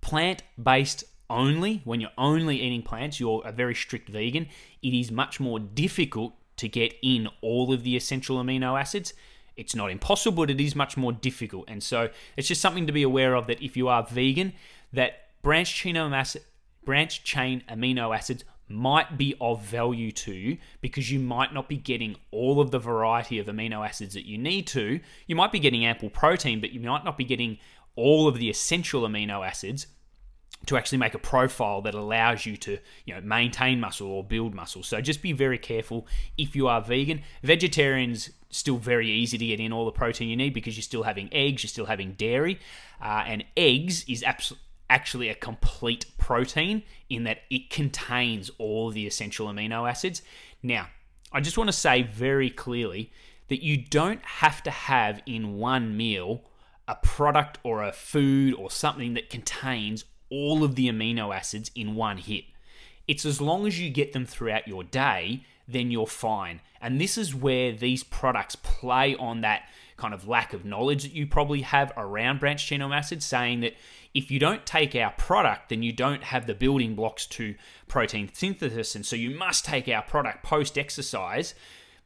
[0.00, 4.48] Plant based only, when you're only eating plants, you're a very strict vegan,
[4.82, 9.12] it is much more difficult to get in all of the essential amino acids.
[9.56, 11.64] It's not impossible, but it is much more difficult.
[11.68, 14.52] And so it's just something to be aware of that if you are vegan,
[14.92, 16.54] that branch chain, amino
[18.14, 22.70] acids might be of value to you because you might not be getting all of
[22.70, 25.00] the variety of amino acids that you need to.
[25.26, 27.58] You might be getting ample protein, but you might not be getting
[27.94, 29.86] all of the essential amino acids
[30.66, 34.54] to actually make a profile that allows you to you know maintain muscle or build
[34.54, 36.06] muscle so just be very careful
[36.38, 40.36] if you are vegan vegetarians still very easy to get in all the protein you
[40.36, 42.58] need because you're still having eggs you're still having dairy
[43.02, 46.80] uh, and eggs is absolutely actually a complete protein
[47.10, 50.22] in that it contains all the essential amino acids
[50.62, 50.86] now
[51.32, 53.10] i just want to say very clearly
[53.48, 56.44] that you don't have to have in one meal
[56.88, 61.94] a product or a food or something that contains all of the amino acids in
[61.94, 62.44] one hit.
[63.06, 66.60] It's as long as you get them throughout your day, then you're fine.
[66.80, 69.62] And this is where these products play on that
[69.96, 73.74] kind of lack of knowledge that you probably have around branched amino acids, saying that
[74.14, 77.54] if you don't take our product, then you don't have the building blocks to
[77.88, 78.94] protein synthesis.
[78.94, 81.54] And so you must take our product post exercise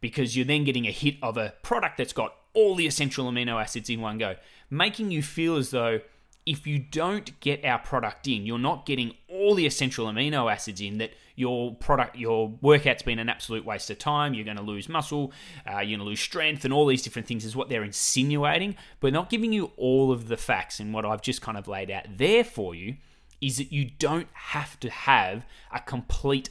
[0.00, 3.60] because you're then getting a hit of a product that's got all the essential amino
[3.60, 4.36] acids in one go,
[4.70, 6.00] making you feel as though
[6.46, 10.80] if you don't get our product in, you're not getting all the essential amino acids
[10.80, 14.34] in that your product, your workout's been an absolute waste of time.
[14.34, 15.32] You're going to lose muscle,
[15.66, 18.76] uh, you're going to lose strength, and all these different things is what they're insinuating,
[19.00, 20.80] but not giving you all of the facts.
[20.80, 22.96] And what I've just kind of laid out there for you
[23.40, 26.50] is that you don't have to have a complete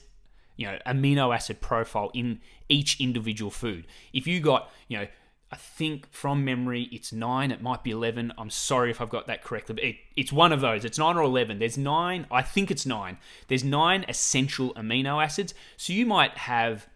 [0.56, 5.08] you know amino acid profile in each individual food if you got you know
[5.52, 7.52] I think from memory it's nine.
[7.52, 8.32] It might be eleven.
[8.38, 9.76] I'm sorry if I've got that correctly.
[9.76, 10.86] But it, it's one of those.
[10.86, 11.60] It's nine or eleven.
[11.60, 12.28] There's nine.
[12.32, 13.18] I think it's nine.
[13.48, 15.54] There's nine essential amino acids.
[15.76, 16.88] So you might have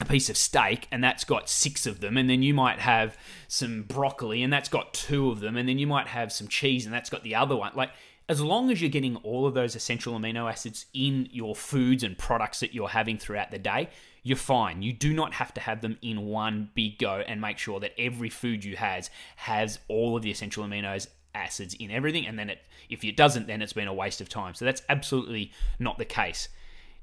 [0.00, 3.18] a piece of steak and that's got six of them, and then you might have
[3.48, 6.86] some broccoli and that's got two of them, and then you might have some cheese
[6.86, 7.72] and that's got the other one.
[7.74, 7.90] Like
[8.28, 12.16] as long as you're getting all of those essential amino acids in your foods and
[12.16, 13.90] products that you're having throughout the day,
[14.22, 14.82] you're fine.
[14.82, 17.98] You do not have to have them in one big go and make sure that
[17.98, 22.26] every food you has has all of the essential amino acids in everything.
[22.26, 24.54] And then it, if it doesn't, then it's been a waste of time.
[24.54, 26.48] So that's absolutely not the case.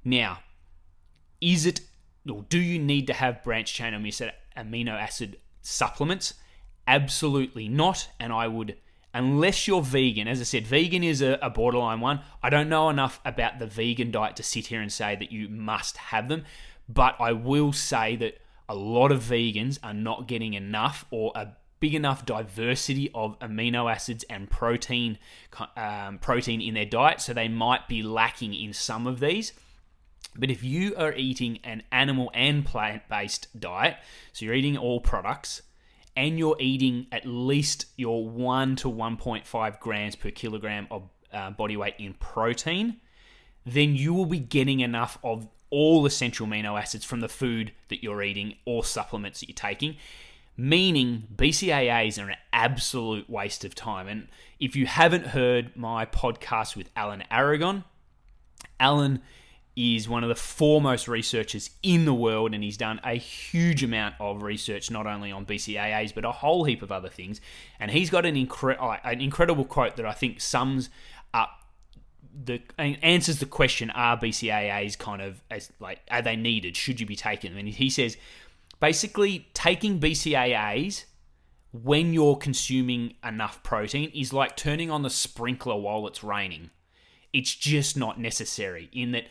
[0.03, 0.39] Now,
[1.41, 1.81] is it
[2.29, 6.33] or do you need to have branch chain amino acid supplements?
[6.85, 8.09] Absolutely not.
[8.19, 8.77] And I would
[9.13, 12.21] unless you're vegan, as I said, vegan is a, borderline one.
[12.43, 15.49] I don't know enough about the vegan diet to sit here and say that you
[15.49, 16.45] must have them.
[16.89, 21.49] But I will say that a lot of vegans are not getting enough or a
[21.79, 25.17] big enough diversity of amino acids and protein
[25.75, 29.53] um, protein in their diet, so they might be lacking in some of these.
[30.35, 33.97] But if you are eating an animal and plant based diet,
[34.33, 35.61] so you're eating all products,
[36.15, 41.77] and you're eating at least your 1 to 1.5 grams per kilogram of uh, body
[41.77, 42.97] weight in protein,
[43.65, 48.03] then you will be getting enough of all essential amino acids from the food that
[48.03, 49.97] you're eating or supplements that you're taking.
[50.55, 54.07] Meaning, BCAAs are an absolute waste of time.
[54.07, 54.27] And
[54.59, 57.83] if you haven't heard my podcast with Alan Aragon,
[58.79, 59.21] Alan
[59.75, 64.15] is one of the foremost researchers in the world, and he's done a huge amount
[64.19, 67.39] of research, not only on BCAAs, but a whole heap of other things.
[67.79, 70.89] And he's got an, incre- uh, an incredible quote that I think sums
[71.31, 71.66] up
[72.45, 76.77] the answers the question: Are BCAAs kind of as like are they needed?
[76.77, 77.59] Should you be taking them?
[77.59, 78.17] And he says,
[78.79, 81.05] basically, taking BCAAs
[81.71, 86.69] when you're consuming enough protein is like turning on the sprinkler while it's raining.
[87.33, 89.25] It's just not necessary in that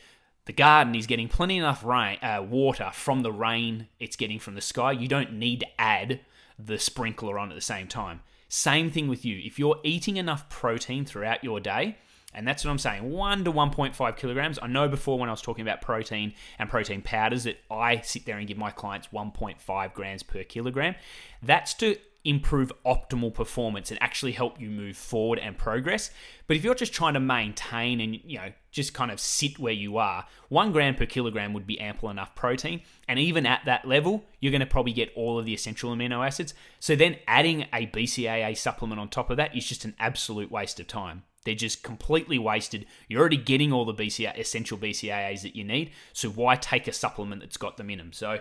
[0.45, 4.55] the garden is getting plenty enough rain, uh, water from the rain it's getting from
[4.55, 4.93] the sky.
[4.93, 6.21] You don't need to add
[6.59, 8.21] the sprinkler on at the same time.
[8.49, 9.41] Same thing with you.
[9.45, 11.99] If you're eating enough protein throughout your day,
[12.37, 14.59] and that's what I'm saying, 1 to 1.5 kilograms.
[14.61, 18.27] I know before when I was talking about protein and protein powders that I sit
[18.27, 20.95] there and give my clients 1.5 grams per kilogram.
[21.43, 21.97] That's to
[22.27, 26.11] improve optimal performance and actually help you move forward and progress.
[26.49, 29.73] But if you're just trying to maintain and you know just kind of sit where
[29.73, 32.83] you are, one gram per kilogram would be ample enough protein.
[33.09, 36.27] And even at that level, you're going to probably get all of the essential amino
[36.27, 36.53] acids.
[36.81, 40.81] So then adding a BCAA supplement on top of that is just an absolute waste
[40.81, 41.23] of time.
[41.47, 42.85] They're just completely wasted.
[43.09, 45.93] You're already getting all the BCA, essential BCAAs that you need.
[46.13, 48.13] So why take a supplement that's got them in them?
[48.13, 48.41] So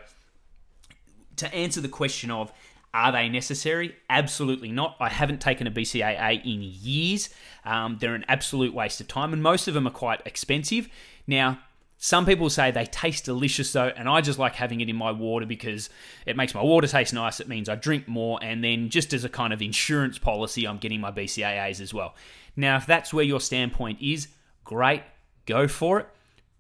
[1.38, 2.52] to answer the question of
[2.94, 3.94] are they necessary?
[4.10, 4.96] Absolutely not.
[5.02, 7.30] I haven't taken a BCAA in years.
[7.66, 10.88] Um, they're an absolute waste of time, and most of them are quite expensive.
[11.28, 11.60] Now,
[11.98, 15.12] some people say they taste delicious though, and I just like having it in my
[15.12, 15.90] water because
[16.26, 17.40] it makes my water taste nice.
[17.40, 20.78] It means I drink more, and then just as a kind of insurance policy, I'm
[20.78, 22.16] getting my BCAAs as well.
[22.56, 24.28] Now, if that's where your standpoint is,
[24.64, 25.04] great,
[25.46, 26.08] go for it.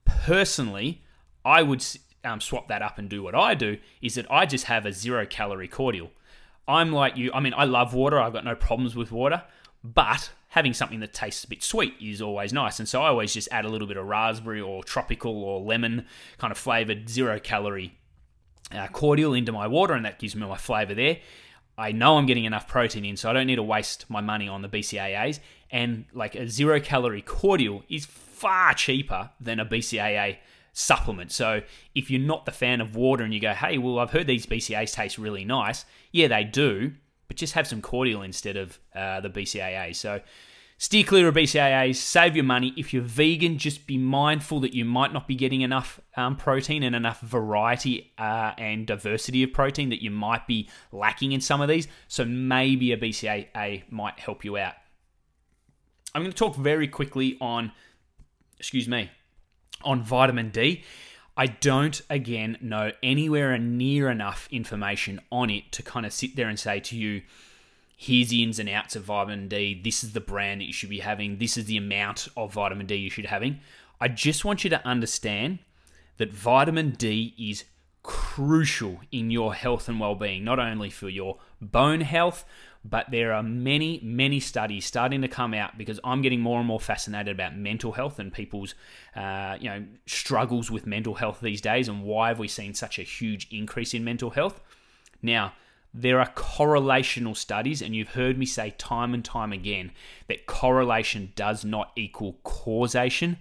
[0.05, 1.01] Personally,
[1.43, 1.85] I would
[2.23, 4.91] um, swap that up and do what I do is that I just have a
[4.91, 6.11] zero calorie cordial.
[6.67, 7.31] I'm like you.
[7.33, 8.19] I mean, I love water.
[8.19, 9.43] I've got no problems with water,
[9.83, 12.79] but having something that tastes a bit sweet is always nice.
[12.79, 16.05] And so I always just add a little bit of raspberry or tropical or lemon
[16.37, 17.97] kind of flavored zero calorie
[18.71, 21.17] uh, cordial into my water, and that gives me my flavor there.
[21.77, 24.47] I know I'm getting enough protein in, so I don't need to waste my money
[24.47, 25.39] on the BCAAs.
[25.71, 30.37] And like a zero calorie cordial is far cheaper than a BCAA
[30.73, 31.31] supplement.
[31.31, 31.61] So
[31.95, 34.45] if you're not the fan of water and you go, hey, well, I've heard these
[34.45, 36.91] BCAAs taste really nice, yeah, they do,
[37.27, 39.95] but just have some cordial instead of uh, the BCAA.
[39.95, 40.19] So
[40.77, 42.73] steer clear of BCAAs, save your money.
[42.75, 46.83] If you're vegan, just be mindful that you might not be getting enough um, protein
[46.83, 51.61] and enough variety uh, and diversity of protein that you might be lacking in some
[51.61, 51.87] of these.
[52.09, 54.73] So maybe a BCAA might help you out.
[56.15, 57.73] I'm going to talk very quickly on,
[58.57, 59.11] excuse me,
[59.83, 60.85] on vitamin D.
[61.35, 66.47] I don't, again, know anywhere near enough information on it to kind of sit there
[66.47, 67.23] and say to you,
[67.97, 69.81] here's the ins and outs of vitamin D.
[69.83, 71.37] This is the brand that you should be having.
[71.37, 73.59] This is the amount of vitamin D you should be having.
[73.99, 75.59] I just want you to understand
[76.15, 77.65] that vitamin D is
[78.03, 82.45] crucial in your health and well-being, not only for your bone health,
[82.87, 86.67] but there are many, many studies starting to come out because I'm getting more and
[86.67, 88.75] more fascinated about mental health and people's,
[89.15, 92.99] uh, you know, struggles with mental health these days, and why have we seen such
[92.99, 94.61] a huge increase in mental health?
[95.23, 95.53] Now,
[95.95, 99.91] there are correlational studies, and you've heard me say time and time again
[100.27, 103.37] that correlation does not equal causation,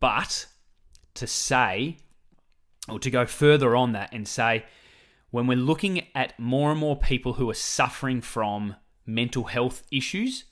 [0.00, 0.46] but
[1.14, 1.98] to say,
[2.88, 4.64] or to go further on that and say,
[5.32, 10.44] when we're looking at more and more people who are suffering from mental health issues,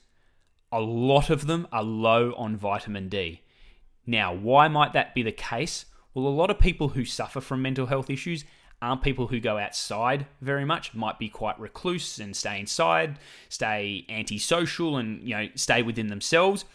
[0.71, 3.41] a lot of them are low on vitamin D.
[4.07, 5.85] Now, why might that be the case?
[6.15, 8.43] Well, a lot of people who suffer from mental health issues
[8.81, 14.03] aren't people who go outside very much, might be quite recluse and stay inside, stay
[14.09, 16.65] antisocial and, you know, stay within themselves.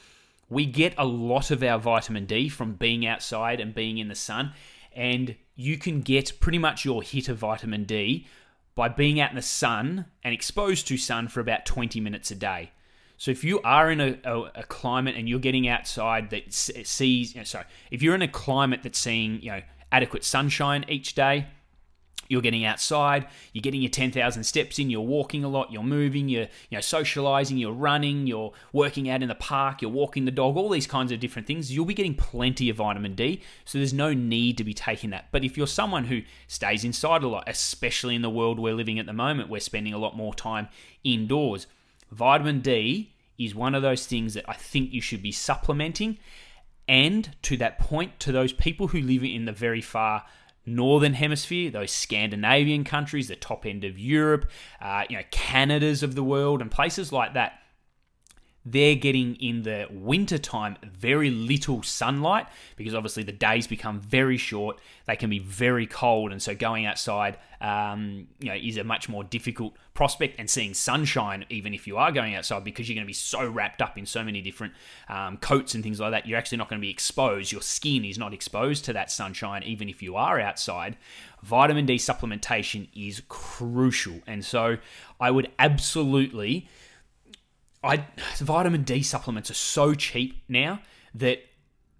[0.49, 4.15] We get a lot of our vitamin D from being outside and being in the
[4.15, 4.53] sun
[4.95, 8.27] and you can get pretty much your hit of vitamin D
[8.75, 12.35] by being out in the sun and exposed to sun for about 20 minutes a
[12.35, 12.71] day.
[13.17, 17.35] So if you are in a, a, a climate and you're getting outside that sees,
[17.35, 21.15] you know, sorry, if you're in a climate that's seeing you know adequate sunshine each
[21.15, 21.47] day,
[22.29, 26.29] you're getting outside, you're getting your 10,000 steps in, you're walking a lot, you're moving,
[26.29, 30.31] you're you know socializing, you're running, you're working out in the park, you're walking the
[30.31, 33.43] dog, all these kinds of different things, you'll be getting plenty of vitamin D.
[33.65, 35.27] So there's no need to be taking that.
[35.33, 38.99] But if you're someone who stays inside a lot, especially in the world we're living
[38.99, 40.69] at the moment, we're spending a lot more time
[41.05, 41.67] indoors.
[42.11, 46.19] Vitamin D is one of those things that I think you should be supplementing.
[46.89, 50.25] And to that point, to those people who live in the very far
[50.67, 54.51] northern hemisphere, those Scandinavian countries, the top end of Europe,
[54.81, 57.61] uh, you know, Canada's of the world, and places like that.
[58.69, 64.81] They're getting in the wintertime very little sunlight because obviously the days become very short.
[65.07, 69.09] They can be very cold, and so going outside, um, you know, is a much
[69.09, 70.35] more difficult prospect.
[70.41, 73.49] And seeing sunshine, even if you are going outside, because you're going to be so
[73.49, 74.75] wrapped up in so many different
[75.09, 77.53] um, coats and things like that, you're actually not going to be exposed.
[77.53, 80.97] Your skin is not exposed to that sunshine, even if you are outside.
[81.45, 84.79] Vitamin D supplementation is crucial, and so
[85.21, 86.69] I would absolutely
[87.83, 88.07] I
[88.37, 90.81] vitamin D supplements are so cheap now
[91.15, 91.41] that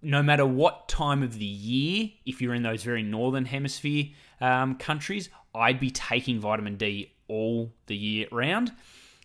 [0.01, 4.05] no matter what time of the year, if you're in those very northern hemisphere
[4.39, 8.71] um, countries, I'd be taking vitamin D all the year round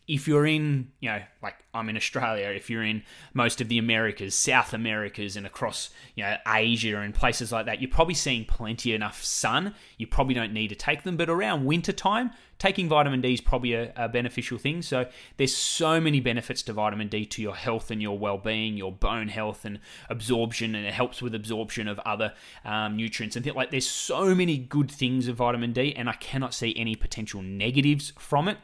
[0.09, 3.03] if you're in, you know, like I'm in Australia, if you're in
[3.35, 7.81] most of the Americas, South Americas, and across, you know, Asia and places like that,
[7.81, 9.75] you're probably seeing plenty enough sun.
[9.99, 13.41] You probably don't need to take them, but around winter time, taking vitamin D is
[13.41, 14.83] probably a, a beneficial thing.
[14.83, 18.93] So there's so many benefits to vitamin D to your health and your well-being, your
[18.93, 19.79] bone health and
[20.11, 22.35] absorption, and it helps with absorption of other
[22.65, 23.71] um, nutrients and things like.
[23.71, 28.13] There's so many good things of vitamin D, and I cannot see any potential negatives
[28.19, 28.59] from it.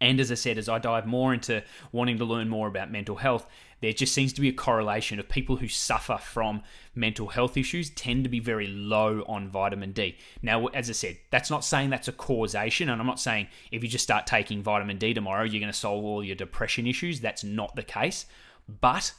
[0.00, 3.16] And as I said, as I dive more into wanting to learn more about mental
[3.16, 3.46] health,
[3.80, 6.62] there just seems to be a correlation of people who suffer from
[6.94, 10.16] mental health issues tend to be very low on vitamin D.
[10.42, 13.82] Now, as I said, that's not saying that's a causation, and I'm not saying if
[13.82, 17.20] you just start taking vitamin D tomorrow, you're going to solve all your depression issues.
[17.20, 18.26] That's not the case.
[18.80, 19.12] But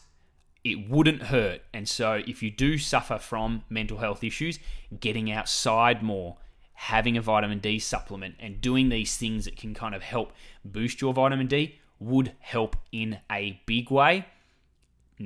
[0.64, 1.62] it wouldn't hurt.
[1.74, 4.60] And so, if you do suffer from mental health issues,
[5.00, 6.38] getting outside more,
[6.80, 10.32] having a vitamin D supplement and doing these things that can kind of help
[10.64, 14.28] boost your vitamin D would help in a big way.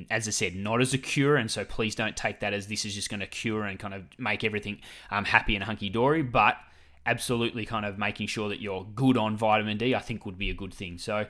[0.10, 2.86] As I said, not as a cure, and so please don't take that as this
[2.86, 4.80] is just going to cure and kind of make everything
[5.12, 6.22] um, happy and hunky dory.
[6.22, 6.56] But
[7.06, 10.50] absolutely, kind of making sure that you're good on vitamin D, I think would be
[10.50, 10.98] a good thing.
[10.98, 11.26] So,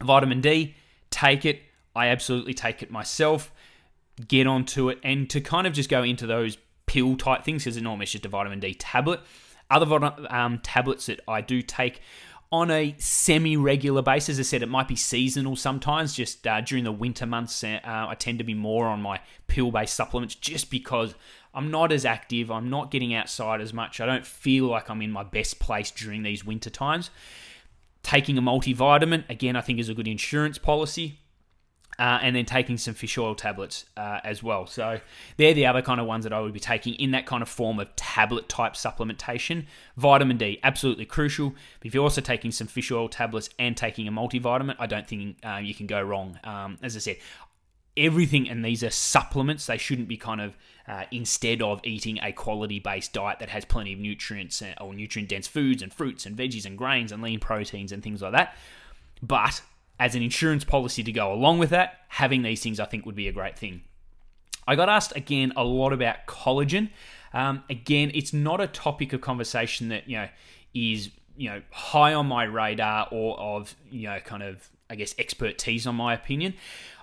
[0.00, 0.74] vitamin D,
[1.10, 1.60] take it.
[1.94, 3.52] I absolutely take it myself.
[4.26, 6.56] Get onto it, and to kind of just go into those
[6.94, 9.20] pill type things because normally it's just a vitamin D tablet.
[9.68, 12.00] Other um, tablets that I do take
[12.52, 14.38] on a semi regular basis.
[14.38, 16.14] As I said, it might be seasonal sometimes.
[16.14, 19.72] Just uh, during the winter months, uh, I tend to be more on my pill
[19.72, 21.16] based supplements just because
[21.52, 22.48] I'm not as active.
[22.48, 24.00] I'm not getting outside as much.
[24.00, 27.10] I don't feel like I'm in my best place during these winter times.
[28.04, 31.18] Taking a multivitamin, again, I think is a good insurance policy
[31.98, 34.66] uh, and then taking some fish oil tablets uh, as well.
[34.66, 35.00] So
[35.36, 37.48] they're the other kind of ones that I would be taking in that kind of
[37.48, 39.66] form of tablet type supplementation.
[39.96, 41.50] Vitamin D, absolutely crucial.
[41.50, 45.06] But if you're also taking some fish oil tablets and taking a multivitamin, I don't
[45.06, 46.38] think uh, you can go wrong.
[46.44, 47.16] Um, as I said,
[47.96, 50.56] everything, and these are supplements, they shouldn't be kind of
[50.88, 54.92] uh, instead of eating a quality based diet that has plenty of nutrients uh, or
[54.92, 58.32] nutrient dense foods and fruits and veggies and grains and lean proteins and things like
[58.32, 58.56] that.
[59.22, 59.62] But
[60.04, 63.14] as an insurance policy to go along with that, having these things I think would
[63.14, 63.80] be a great thing.
[64.66, 66.90] I got asked again a lot about collagen.
[67.32, 70.28] Um, again, it's not a topic of conversation that you know
[70.74, 75.14] is you know high on my radar or of you know kind of I guess
[75.18, 76.52] expertise on my opinion.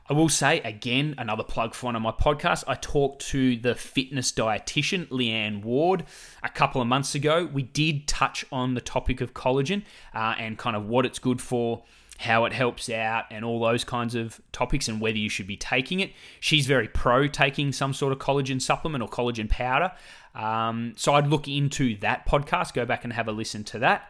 [0.08, 2.64] I will say again, another plug for one of my podcasts.
[2.68, 6.06] I talked to the fitness dietitian Leanne Ward
[6.44, 7.50] a couple of months ago.
[7.52, 11.42] We did touch on the topic of collagen uh, and kind of what it's good
[11.42, 11.84] for
[12.22, 15.58] how it helps out, and all those kinds of topics, and whether you should be
[15.58, 16.12] taking it.
[16.40, 19.92] She's very pro taking some sort of collagen supplement or collagen powder.
[20.34, 24.08] Um, so I'd look into that podcast, go back and have a listen to that.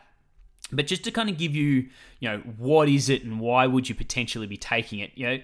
[0.71, 1.89] But just to kind of give you,
[2.19, 5.11] you know, what is it and why would you potentially be taking it?
[5.15, 5.39] You know,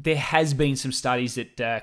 [0.00, 1.80] there has been some studies that uh,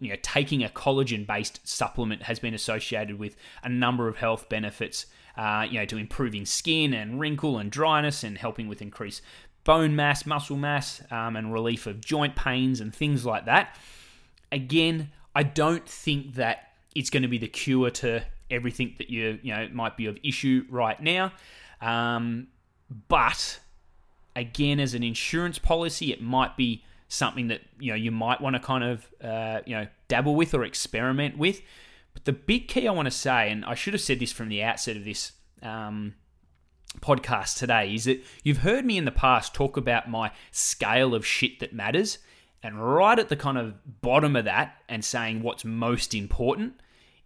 [0.00, 5.04] you know, taking a collagen-based supplement has been associated with a number of health benefits
[5.36, 9.20] uh, you know, to improving skin and wrinkle and dryness and helping with increased
[9.64, 13.76] bone mass, muscle mass, um, and relief of joint pains and things like that.
[14.50, 19.38] Again, I don't think that it's going to be the cure to everything that you
[19.42, 21.32] you know might be of issue right now.
[21.82, 22.48] Um,
[23.08, 23.60] but
[24.34, 28.54] again, as an insurance policy, it might be something that you know you might want
[28.54, 31.60] to kind of uh, you know dabble with or experiment with.
[32.14, 34.48] But the big key I want to say, and I should have said this from
[34.48, 35.32] the outset of this
[35.62, 36.14] um,
[37.00, 41.26] podcast today, is that you've heard me in the past talk about my scale of
[41.26, 42.18] shit that matters.
[42.60, 46.74] And right at the kind of bottom of that, and saying what's most important,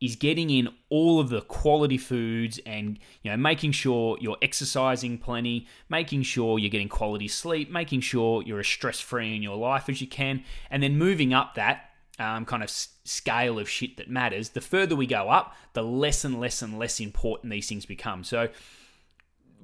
[0.03, 5.17] is getting in all of the quality foods and you know making sure you're exercising
[5.17, 9.57] plenty making sure you're getting quality sleep making sure you're as stress free in your
[9.57, 11.89] life as you can and then moving up that
[12.19, 16.25] um, kind of scale of shit that matters, the further we go up, the less
[16.25, 18.23] and less and less important these things become.
[18.23, 18.49] So,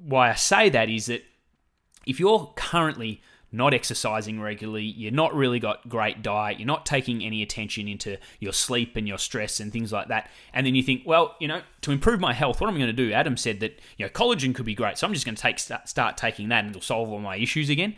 [0.03, 1.23] why I say that is that
[2.05, 3.21] if you're currently
[3.51, 8.17] not exercising regularly, you're not really got great diet, you're not taking any attention into
[8.39, 10.29] your sleep and your stress and things like that.
[10.53, 12.87] And then you think, well, you know, to improve my health, what am I going
[12.87, 13.11] to do?
[13.11, 14.97] Adam said that, you know, collagen could be great.
[14.97, 17.69] So I'm just going to take start, taking that and it'll solve all my issues
[17.69, 17.95] again.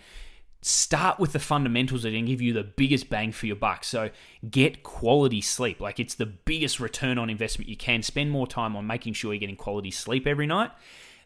[0.64, 3.84] Start with the fundamentals that to give you the biggest bang for your buck.
[3.84, 4.12] So
[4.50, 5.82] get quality sleep.
[5.82, 8.04] Like it's the biggest return on investment you can.
[8.04, 10.72] Spend more time on making sure you're getting quality sleep every night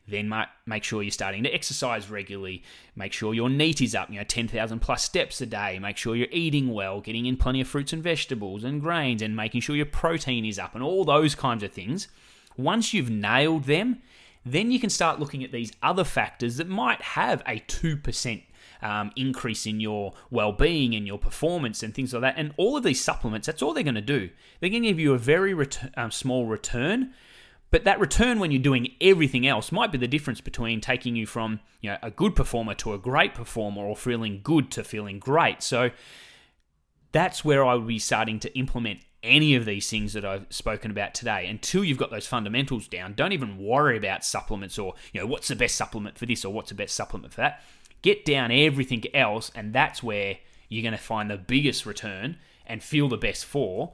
[0.07, 0.31] then
[0.65, 2.63] make sure you're starting to exercise regularly.
[2.95, 5.79] Make sure your NEAT is up, you know, 10,000 plus steps a day.
[5.79, 9.35] Make sure you're eating well, getting in plenty of fruits and vegetables and grains, and
[9.35, 12.07] making sure your protein is up, and all those kinds of things.
[12.57, 14.01] Once you've nailed them,
[14.45, 18.43] then you can start looking at these other factors that might have a 2%
[18.81, 22.35] um, increase in your well-being and your performance and things like that.
[22.37, 24.29] And all of these supplements, that's all they're going to do.
[24.59, 27.13] They're going to give you a very ret- um, small return,
[27.71, 31.25] but that return when you're doing everything else might be the difference between taking you
[31.25, 35.19] from you know, a good performer to a great performer or feeling good to feeling
[35.19, 35.61] great.
[35.61, 35.91] So
[37.11, 40.91] that's where I would be starting to implement any of these things that I've spoken
[40.91, 43.13] about today until you've got those fundamentals down.
[43.13, 46.53] Don't even worry about supplements or, you know, what's the best supplement for this or
[46.53, 47.63] what's the best supplement for that.
[48.01, 50.37] Get down everything else, and that's where
[50.69, 52.37] you're going to find the biggest return
[52.67, 53.93] and feel the best for.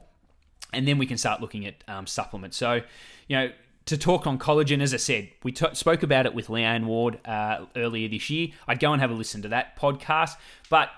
[0.72, 2.56] And then we can start looking at um, supplements.
[2.56, 2.82] So,
[3.28, 3.50] you know,
[3.86, 7.18] to talk on collagen, as I said, we t- spoke about it with Leanne Ward
[7.26, 8.48] uh, earlier this year.
[8.68, 10.36] I'd go and have a listen to that podcast.
[10.70, 10.90] But,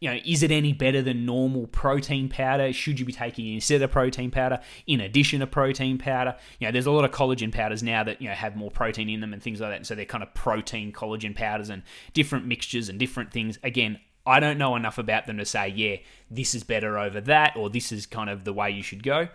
[0.00, 2.72] you know, is it any better than normal protein powder?
[2.72, 6.34] Should you be taking instead of protein powder, in addition to protein powder?
[6.58, 9.08] You know, there's a lot of collagen powders now that, you know, have more protein
[9.08, 9.76] in them and things like that.
[9.76, 11.84] And so they're kind of protein collagen powders and
[12.14, 13.60] different mixtures and different things.
[13.62, 15.96] Again, I don't know enough about them to say, yeah,
[16.28, 19.28] this is better over that, or this is kind of the way you should go.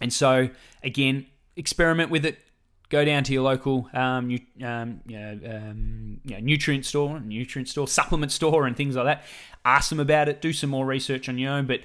[0.00, 0.50] And so,
[0.82, 1.26] again,
[1.56, 2.38] experiment with it.
[2.88, 4.34] Go down to your local um,
[4.64, 9.04] um, you know, um, you know, nutrient store, nutrient store, supplement store, and things like
[9.04, 9.24] that.
[9.64, 10.40] Ask them about it.
[10.40, 11.66] Do some more research on your own.
[11.66, 11.80] But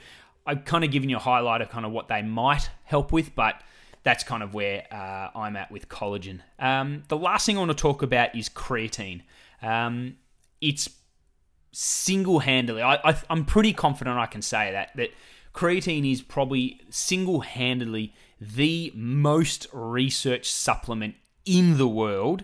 [0.45, 3.35] I've kind of given you a highlight of kind of what they might help with,
[3.35, 3.61] but
[4.03, 6.41] that's kind of where uh, I'm at with collagen.
[6.59, 9.21] Um, the last thing I want to talk about is creatine.
[9.61, 10.17] Um,
[10.59, 10.89] it's
[11.71, 15.09] single-handedly, I, I, I'm pretty confident I can say that that
[15.53, 22.43] creatine is probably single-handedly the most researched supplement in the world.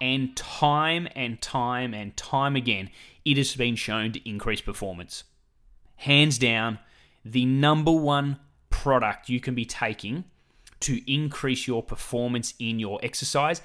[0.00, 2.90] And time and time and time again,
[3.24, 5.24] it has been shown to increase performance.
[5.96, 6.78] Hands down,
[7.24, 10.24] the number one product you can be taking
[10.80, 13.62] to increase your performance in your exercise,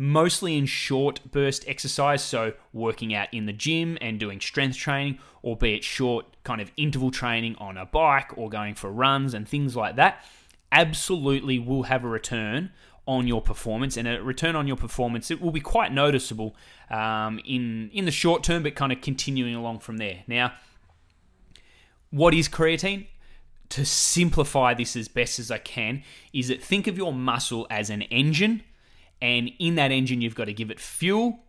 [0.00, 5.18] mostly in short burst exercise, so working out in the gym and doing strength training,
[5.44, 9.76] albeit short kind of interval training on a bike or going for runs and things
[9.76, 10.24] like that
[10.72, 12.70] absolutely will have a return
[13.06, 13.98] on your performance.
[13.98, 16.56] And a return on your performance it will be quite noticeable
[16.90, 20.24] um, in in the short term but kind of continuing along from there.
[20.26, 20.54] Now
[22.08, 23.06] what is creatine?
[23.70, 27.90] To simplify this as best as I can is that think of your muscle as
[27.90, 28.64] an engine
[29.20, 31.40] and in that engine you've got to give it fuel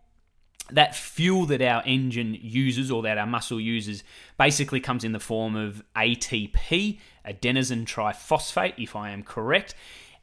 [0.70, 4.04] that fuel that our engine uses or that our muscle uses
[4.38, 9.74] basically comes in the form of ATP, adenosine triphosphate, if I am correct.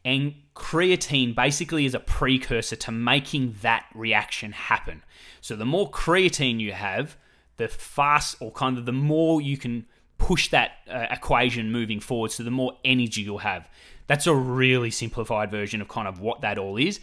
[0.06, 5.04] And creatine basically is a precursor to making that reaction happen.
[5.41, 7.18] So the more creatine you have,
[7.58, 9.86] the fast or kind of the more you can
[10.18, 13.70] push that uh, equation moving forward, so the more energy you'll have.
[14.08, 17.00] That's a really simplified version of kind of what that all is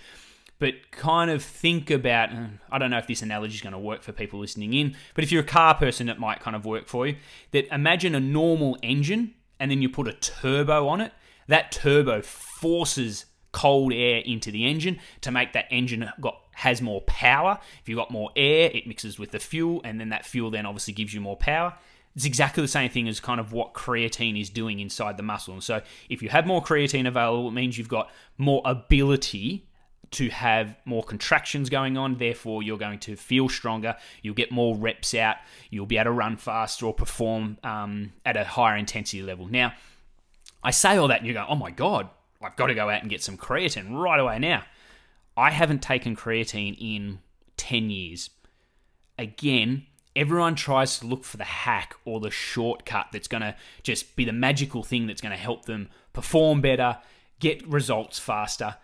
[0.59, 2.31] but kind of think about
[2.71, 5.25] I don't know if this analogy is going to work for people listening in, but
[5.25, 7.17] if you're a car person, it might kind of work for you.
[7.53, 11.13] That imagine a normal engine and then you put a turbo on it.
[11.49, 17.01] That turbo forces cold air into the engine to make that engine got has more
[17.03, 17.59] power.
[17.81, 20.67] If you've got more air, it mixes with the fuel, and then that fuel then
[20.67, 21.75] obviously gives you more power.
[22.15, 25.53] It's exactly the same thing as kind of what creatine is doing inside the muscle.
[25.53, 29.69] And so if you have more creatine available, it means you've got more ability
[30.13, 32.17] to have more contractions going on.
[32.17, 33.97] Therefore, you're going to feel stronger.
[34.23, 35.37] You'll get more reps out.
[35.71, 39.47] You'll be able to run faster or perform um, at a higher intensity level.
[39.47, 39.75] Now,
[40.63, 42.09] I say all that and you go, oh my God,
[42.43, 44.65] I've got to go out and get some creatine right away now.
[45.37, 47.21] I haven't taken creatine in
[47.57, 48.31] 10 years.
[49.19, 54.17] Again, everyone tries to look for the hack or the shortcut that's going to just
[54.17, 56.99] be the magical thing that's going to help them perform better,
[57.39, 58.77] get results faster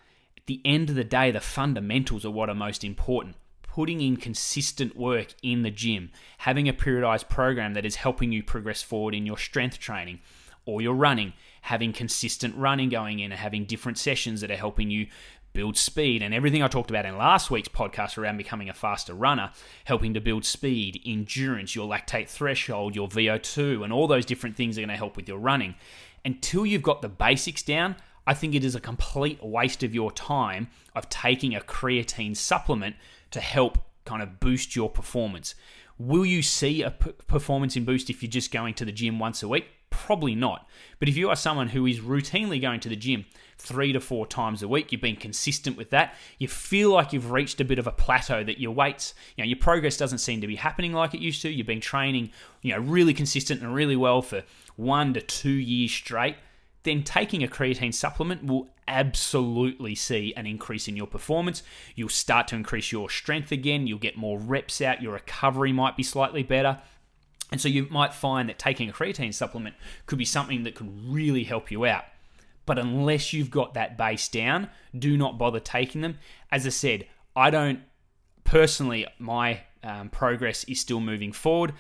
[0.43, 3.37] at the end of the day, the fundamentals are what are most important.
[3.63, 8.43] Putting in consistent work in the gym, having a periodized program that is helping you
[8.43, 10.19] progress forward in your strength training
[10.67, 11.33] or your running,
[11.63, 15.07] having consistent running going in and having different sessions that are helping you
[15.53, 19.15] build speed and everything I talked about in last week's podcast around becoming a faster
[19.15, 19.53] runner,
[19.85, 24.77] helping to build speed, endurance, your lactate threshold, your VO2, and all those different things
[24.77, 25.77] are going to help with your running.
[26.25, 27.95] Until you've got the basics down,
[28.27, 32.97] I think it is a complete waste of your time of taking a creatine supplement
[33.33, 35.55] to help kind of boost your performance.
[35.99, 39.19] Will you see a p- performance in boost if you're just going to the gym
[39.19, 39.67] once a week?
[39.91, 40.69] Probably not.
[40.99, 43.27] But if you are someone who is routinely going to the gym
[43.59, 47.31] three to four times a week, you've been consistent with that, you feel like you've
[47.31, 50.41] reached a bit of a plateau that your weights, you know, your progress doesn't seem
[50.41, 51.51] to be happening like it used to.
[51.51, 52.31] You've been training,
[52.63, 54.43] you know, really consistent and really well for
[54.77, 56.37] one to two years straight
[56.85, 61.63] then taking a creatine supplement will absolutely see an increase in your performance.
[61.95, 63.87] You'll start to increase your strength again.
[63.87, 65.03] You'll get more reps out.
[65.03, 66.81] Your recovery might be slightly better.
[67.51, 69.77] And so you might find that taking a creatine supplement
[70.07, 72.05] could be something that could really help you out.
[72.65, 76.19] But unless you've got that base down, do not bother taking them.
[76.51, 77.07] As I said,
[77.37, 77.81] I don't
[78.45, 81.75] personally, my um, progress is still moving forward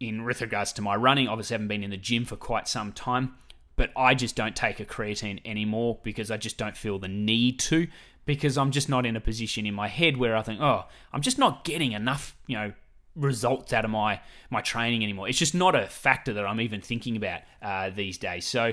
[0.00, 1.28] in with regards to my running.
[1.28, 3.34] Obviously, I haven't been in the gym for quite some time
[3.76, 7.58] but I just don't take a creatine anymore because I just don't feel the need
[7.60, 7.88] to
[8.26, 11.20] because I'm just not in a position in my head where I think, oh, I'm
[11.20, 12.72] just not getting enough, you know,
[13.16, 14.20] results out of my
[14.50, 15.28] my training anymore.
[15.28, 18.46] It's just not a factor that I'm even thinking about uh, these days.
[18.46, 18.72] So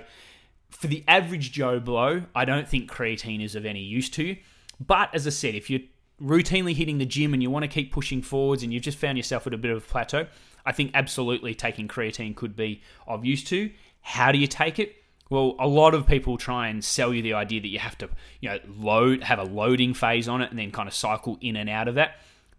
[0.70, 4.38] for the average Joe Blow, I don't think creatine is of any use to you.
[4.80, 5.82] But as I said, if you're
[6.22, 9.18] routinely hitting the gym and you want to keep pushing forwards and you've just found
[9.18, 10.28] yourself at a bit of a plateau,
[10.66, 13.72] I think absolutely taking creatine could be of use to.
[14.02, 14.95] How do you take it?
[15.30, 18.10] Well, a lot of people try and sell you the idea that you have to,
[18.41, 21.56] you know, load, have a loading phase on it, and then kind of cycle in
[21.56, 22.16] and out of that.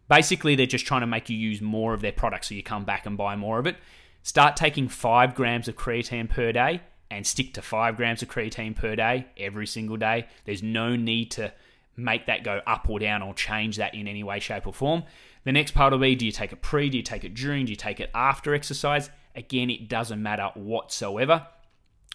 [0.09, 2.85] Basically, they're just trying to make you use more of their product, so you come
[2.85, 3.77] back and buy more of it.
[4.23, 6.81] Start taking five grams of creatine per day,
[7.11, 10.27] and stick to five grams of creatine per day every single day.
[10.47, 11.53] There's no need to
[11.95, 15.05] make that go up or down or change that in any way, shape, or form.
[15.45, 17.67] The next part will be do you take it pre, do you take it during,
[17.67, 19.11] do you take it after exercise?
[19.35, 21.47] Again, it doesn't matter whatsoever.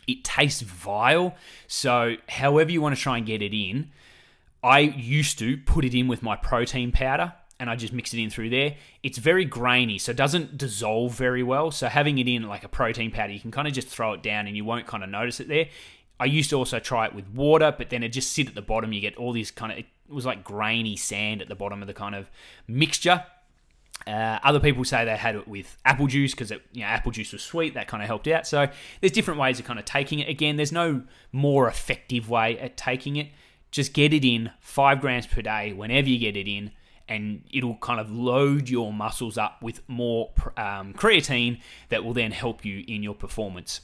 [0.08, 1.36] It tastes vile.
[1.68, 3.92] So, however you want to try and get it in,
[4.64, 8.20] I used to put it in with my protein powder and I just mix it
[8.20, 8.76] in through there.
[9.02, 11.72] It's very grainy, so it doesn't dissolve very well.
[11.72, 14.24] So, having it in like a protein powder, you can kind of just throw it
[14.24, 15.68] down and you won't kind of notice it there.
[16.20, 18.62] I used to also try it with water, but then it just sit at the
[18.62, 18.94] bottom.
[18.94, 21.88] You get all these kind of, it was like grainy sand at the bottom of
[21.88, 22.30] the kind of
[22.68, 23.24] mixture.
[24.08, 27.34] Uh, other people say they had it with apple juice because you know, apple juice
[27.34, 27.74] was sweet.
[27.74, 28.48] That kind of helped out.
[28.48, 28.68] So
[29.02, 30.30] there's different ways of kind of taking it.
[30.30, 31.04] Again, there's no
[31.34, 33.28] more effective way at taking it.
[33.70, 36.72] Just get it in five grams per day whenever you get it in,
[37.10, 42.32] and it'll kind of load your muscles up with more um, creatine that will then
[42.32, 43.82] help you in your performance.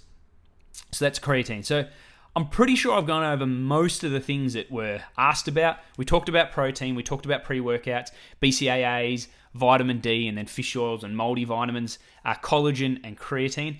[0.92, 1.66] So that's creatine.
[1.66, 1.86] So
[2.36, 5.78] I'm pretty sure I've gone over most of the things that were asked about.
[5.98, 8.10] We talked about protein, we talked about pre workouts,
[8.42, 13.78] BCAAs, vitamin D, and then fish oils and multivitamins, uh, collagen, and creatine.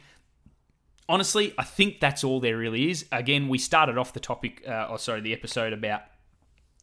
[1.10, 3.06] Honestly, I think that's all there really is.
[3.12, 6.04] Again, we started off the topic, uh, or sorry, the episode about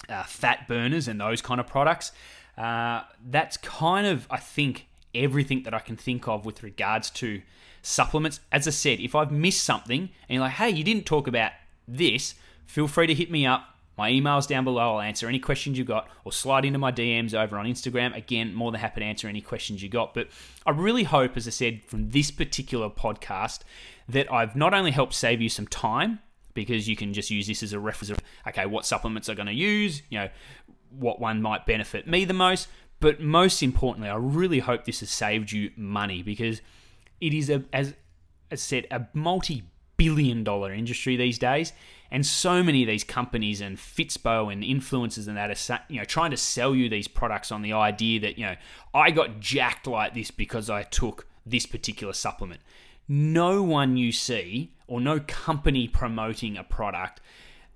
[0.08, 2.10] uh, fat burners and those kind of products.
[2.58, 7.42] Uh, that's kind of, I think, everything that I can think of with regards to
[7.80, 8.40] supplements.
[8.52, 11.52] As I said, if I've missed something and you're like, hey, you didn't talk about
[11.96, 12.34] this,
[12.66, 13.64] feel free to hit me up.
[13.98, 14.94] My email's down below.
[14.94, 18.16] I'll answer any questions you got or slide into my DMs over on Instagram.
[18.16, 20.14] Again, more than happy to answer any questions you got.
[20.14, 20.28] But
[20.64, 23.60] I really hope, as I said, from this particular podcast,
[24.08, 26.20] that I've not only helped save you some time
[26.54, 28.18] because you can just use this as a reference of,
[28.48, 30.28] okay, what supplements I'm going to use, you know,
[30.90, 32.68] what one might benefit me the most.
[33.00, 36.60] But most importantly, I really hope this has saved you money because
[37.20, 37.94] it is, a, as
[38.50, 39.64] I said, a multi
[40.00, 41.74] billion dollar industry these days.
[42.10, 46.04] And so many of these companies and Fitspo and influencers and that are you know
[46.04, 48.56] trying to sell you these products on the idea that you know
[48.94, 52.62] I got jacked like this because I took this particular supplement.
[53.06, 57.20] No one you see or no company promoting a product,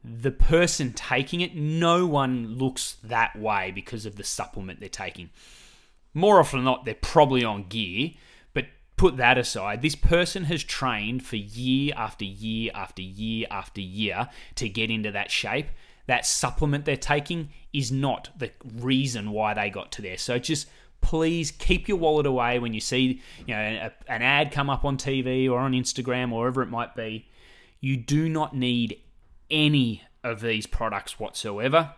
[0.03, 5.31] the person taking it, no one looks that way because of the supplement they're taking.
[6.14, 8.12] More often than not, they're probably on gear,
[8.97, 14.28] put that aside, this person has trained for year after year after year after year
[14.57, 15.66] to get into that shape.
[16.07, 20.18] That supplement they're taking is not the reason why they got to there.
[20.18, 20.68] So just
[21.01, 24.97] please keep your wallet away when you see you know an ad come up on
[24.97, 27.26] TV or on Instagram or wherever it might be.
[27.80, 29.01] You do not need
[29.51, 31.92] any of these products whatsoever.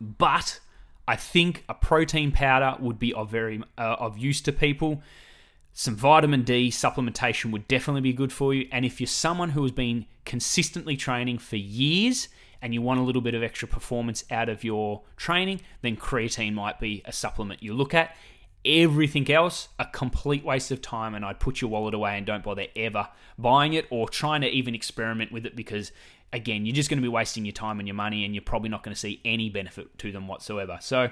[0.00, 0.60] But
[1.06, 5.02] I think a protein powder would be of very uh, of use to people
[5.78, 8.66] some vitamin D supplementation would definitely be good for you.
[8.72, 12.28] And if you're someone who has been consistently training for years
[12.62, 16.54] and you want a little bit of extra performance out of your training, then creatine
[16.54, 18.16] might be a supplement you look at.
[18.64, 22.42] Everything else, a complete waste of time, and I'd put your wallet away and don't
[22.42, 25.92] bother ever buying it or trying to even experiment with it because,
[26.32, 28.70] again, you're just going to be wasting your time and your money, and you're probably
[28.70, 30.78] not going to see any benefit to them whatsoever.
[30.80, 31.10] So,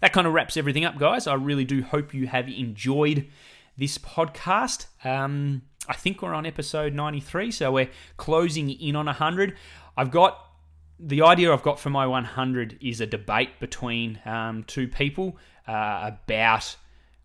[0.00, 1.26] that kind of wraps everything up, guys.
[1.26, 3.28] I really do hope you have enjoyed
[3.76, 4.86] this podcast.
[5.04, 9.56] Um, I think we're on episode 93, so we're closing in on 100.
[9.96, 10.38] I've got
[10.98, 16.10] the idea I've got for my 100 is a debate between um, two people uh,
[16.12, 16.76] about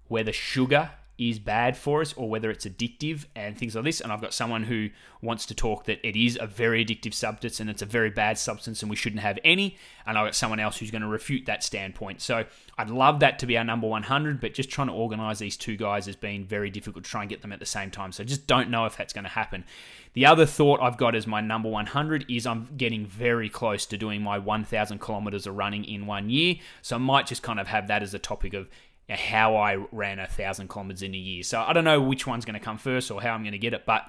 [0.08, 4.00] whether sugar is bad for us or whether it's addictive and things like this.
[4.00, 4.90] And I've got someone who
[5.22, 8.38] wants to talk that it is a very addictive substance and it's a very bad
[8.38, 9.78] substance and we shouldn't have any.
[10.08, 12.22] And I've got someone else who's going to refute that standpoint.
[12.22, 12.46] So
[12.78, 15.76] I'd love that to be our number 100, but just trying to organize these two
[15.76, 18.14] guys has been very difficult to try and get them at the same time.
[18.14, 19.66] So just don't know if that's going to happen.
[20.14, 23.98] The other thought I've got as my number 100 is I'm getting very close to
[23.98, 26.56] doing my 1,000 kilometers of running in one year.
[26.82, 28.70] So I might just kind of have that as a topic of
[29.18, 31.44] how I ran a thousand kilometers in a year.
[31.44, 33.58] So I don't know which one's going to come first or how I'm going to
[33.58, 34.06] get it, but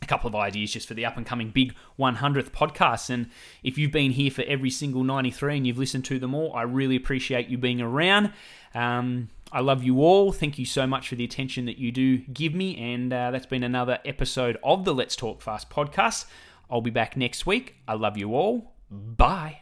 [0.00, 3.10] a couple of ideas just for the up and coming big 100th podcast.
[3.10, 3.30] And
[3.62, 6.62] if you've been here for every single 93 and you've listened to them all, I
[6.62, 8.32] really appreciate you being around.
[8.74, 10.32] Um, I love you all.
[10.32, 12.76] Thank you so much for the attention that you do give me.
[12.76, 16.26] And uh, that's been another episode of the Let's Talk Fast podcast.
[16.70, 17.76] I'll be back next week.
[17.86, 18.72] I love you all.
[18.90, 19.61] Bye.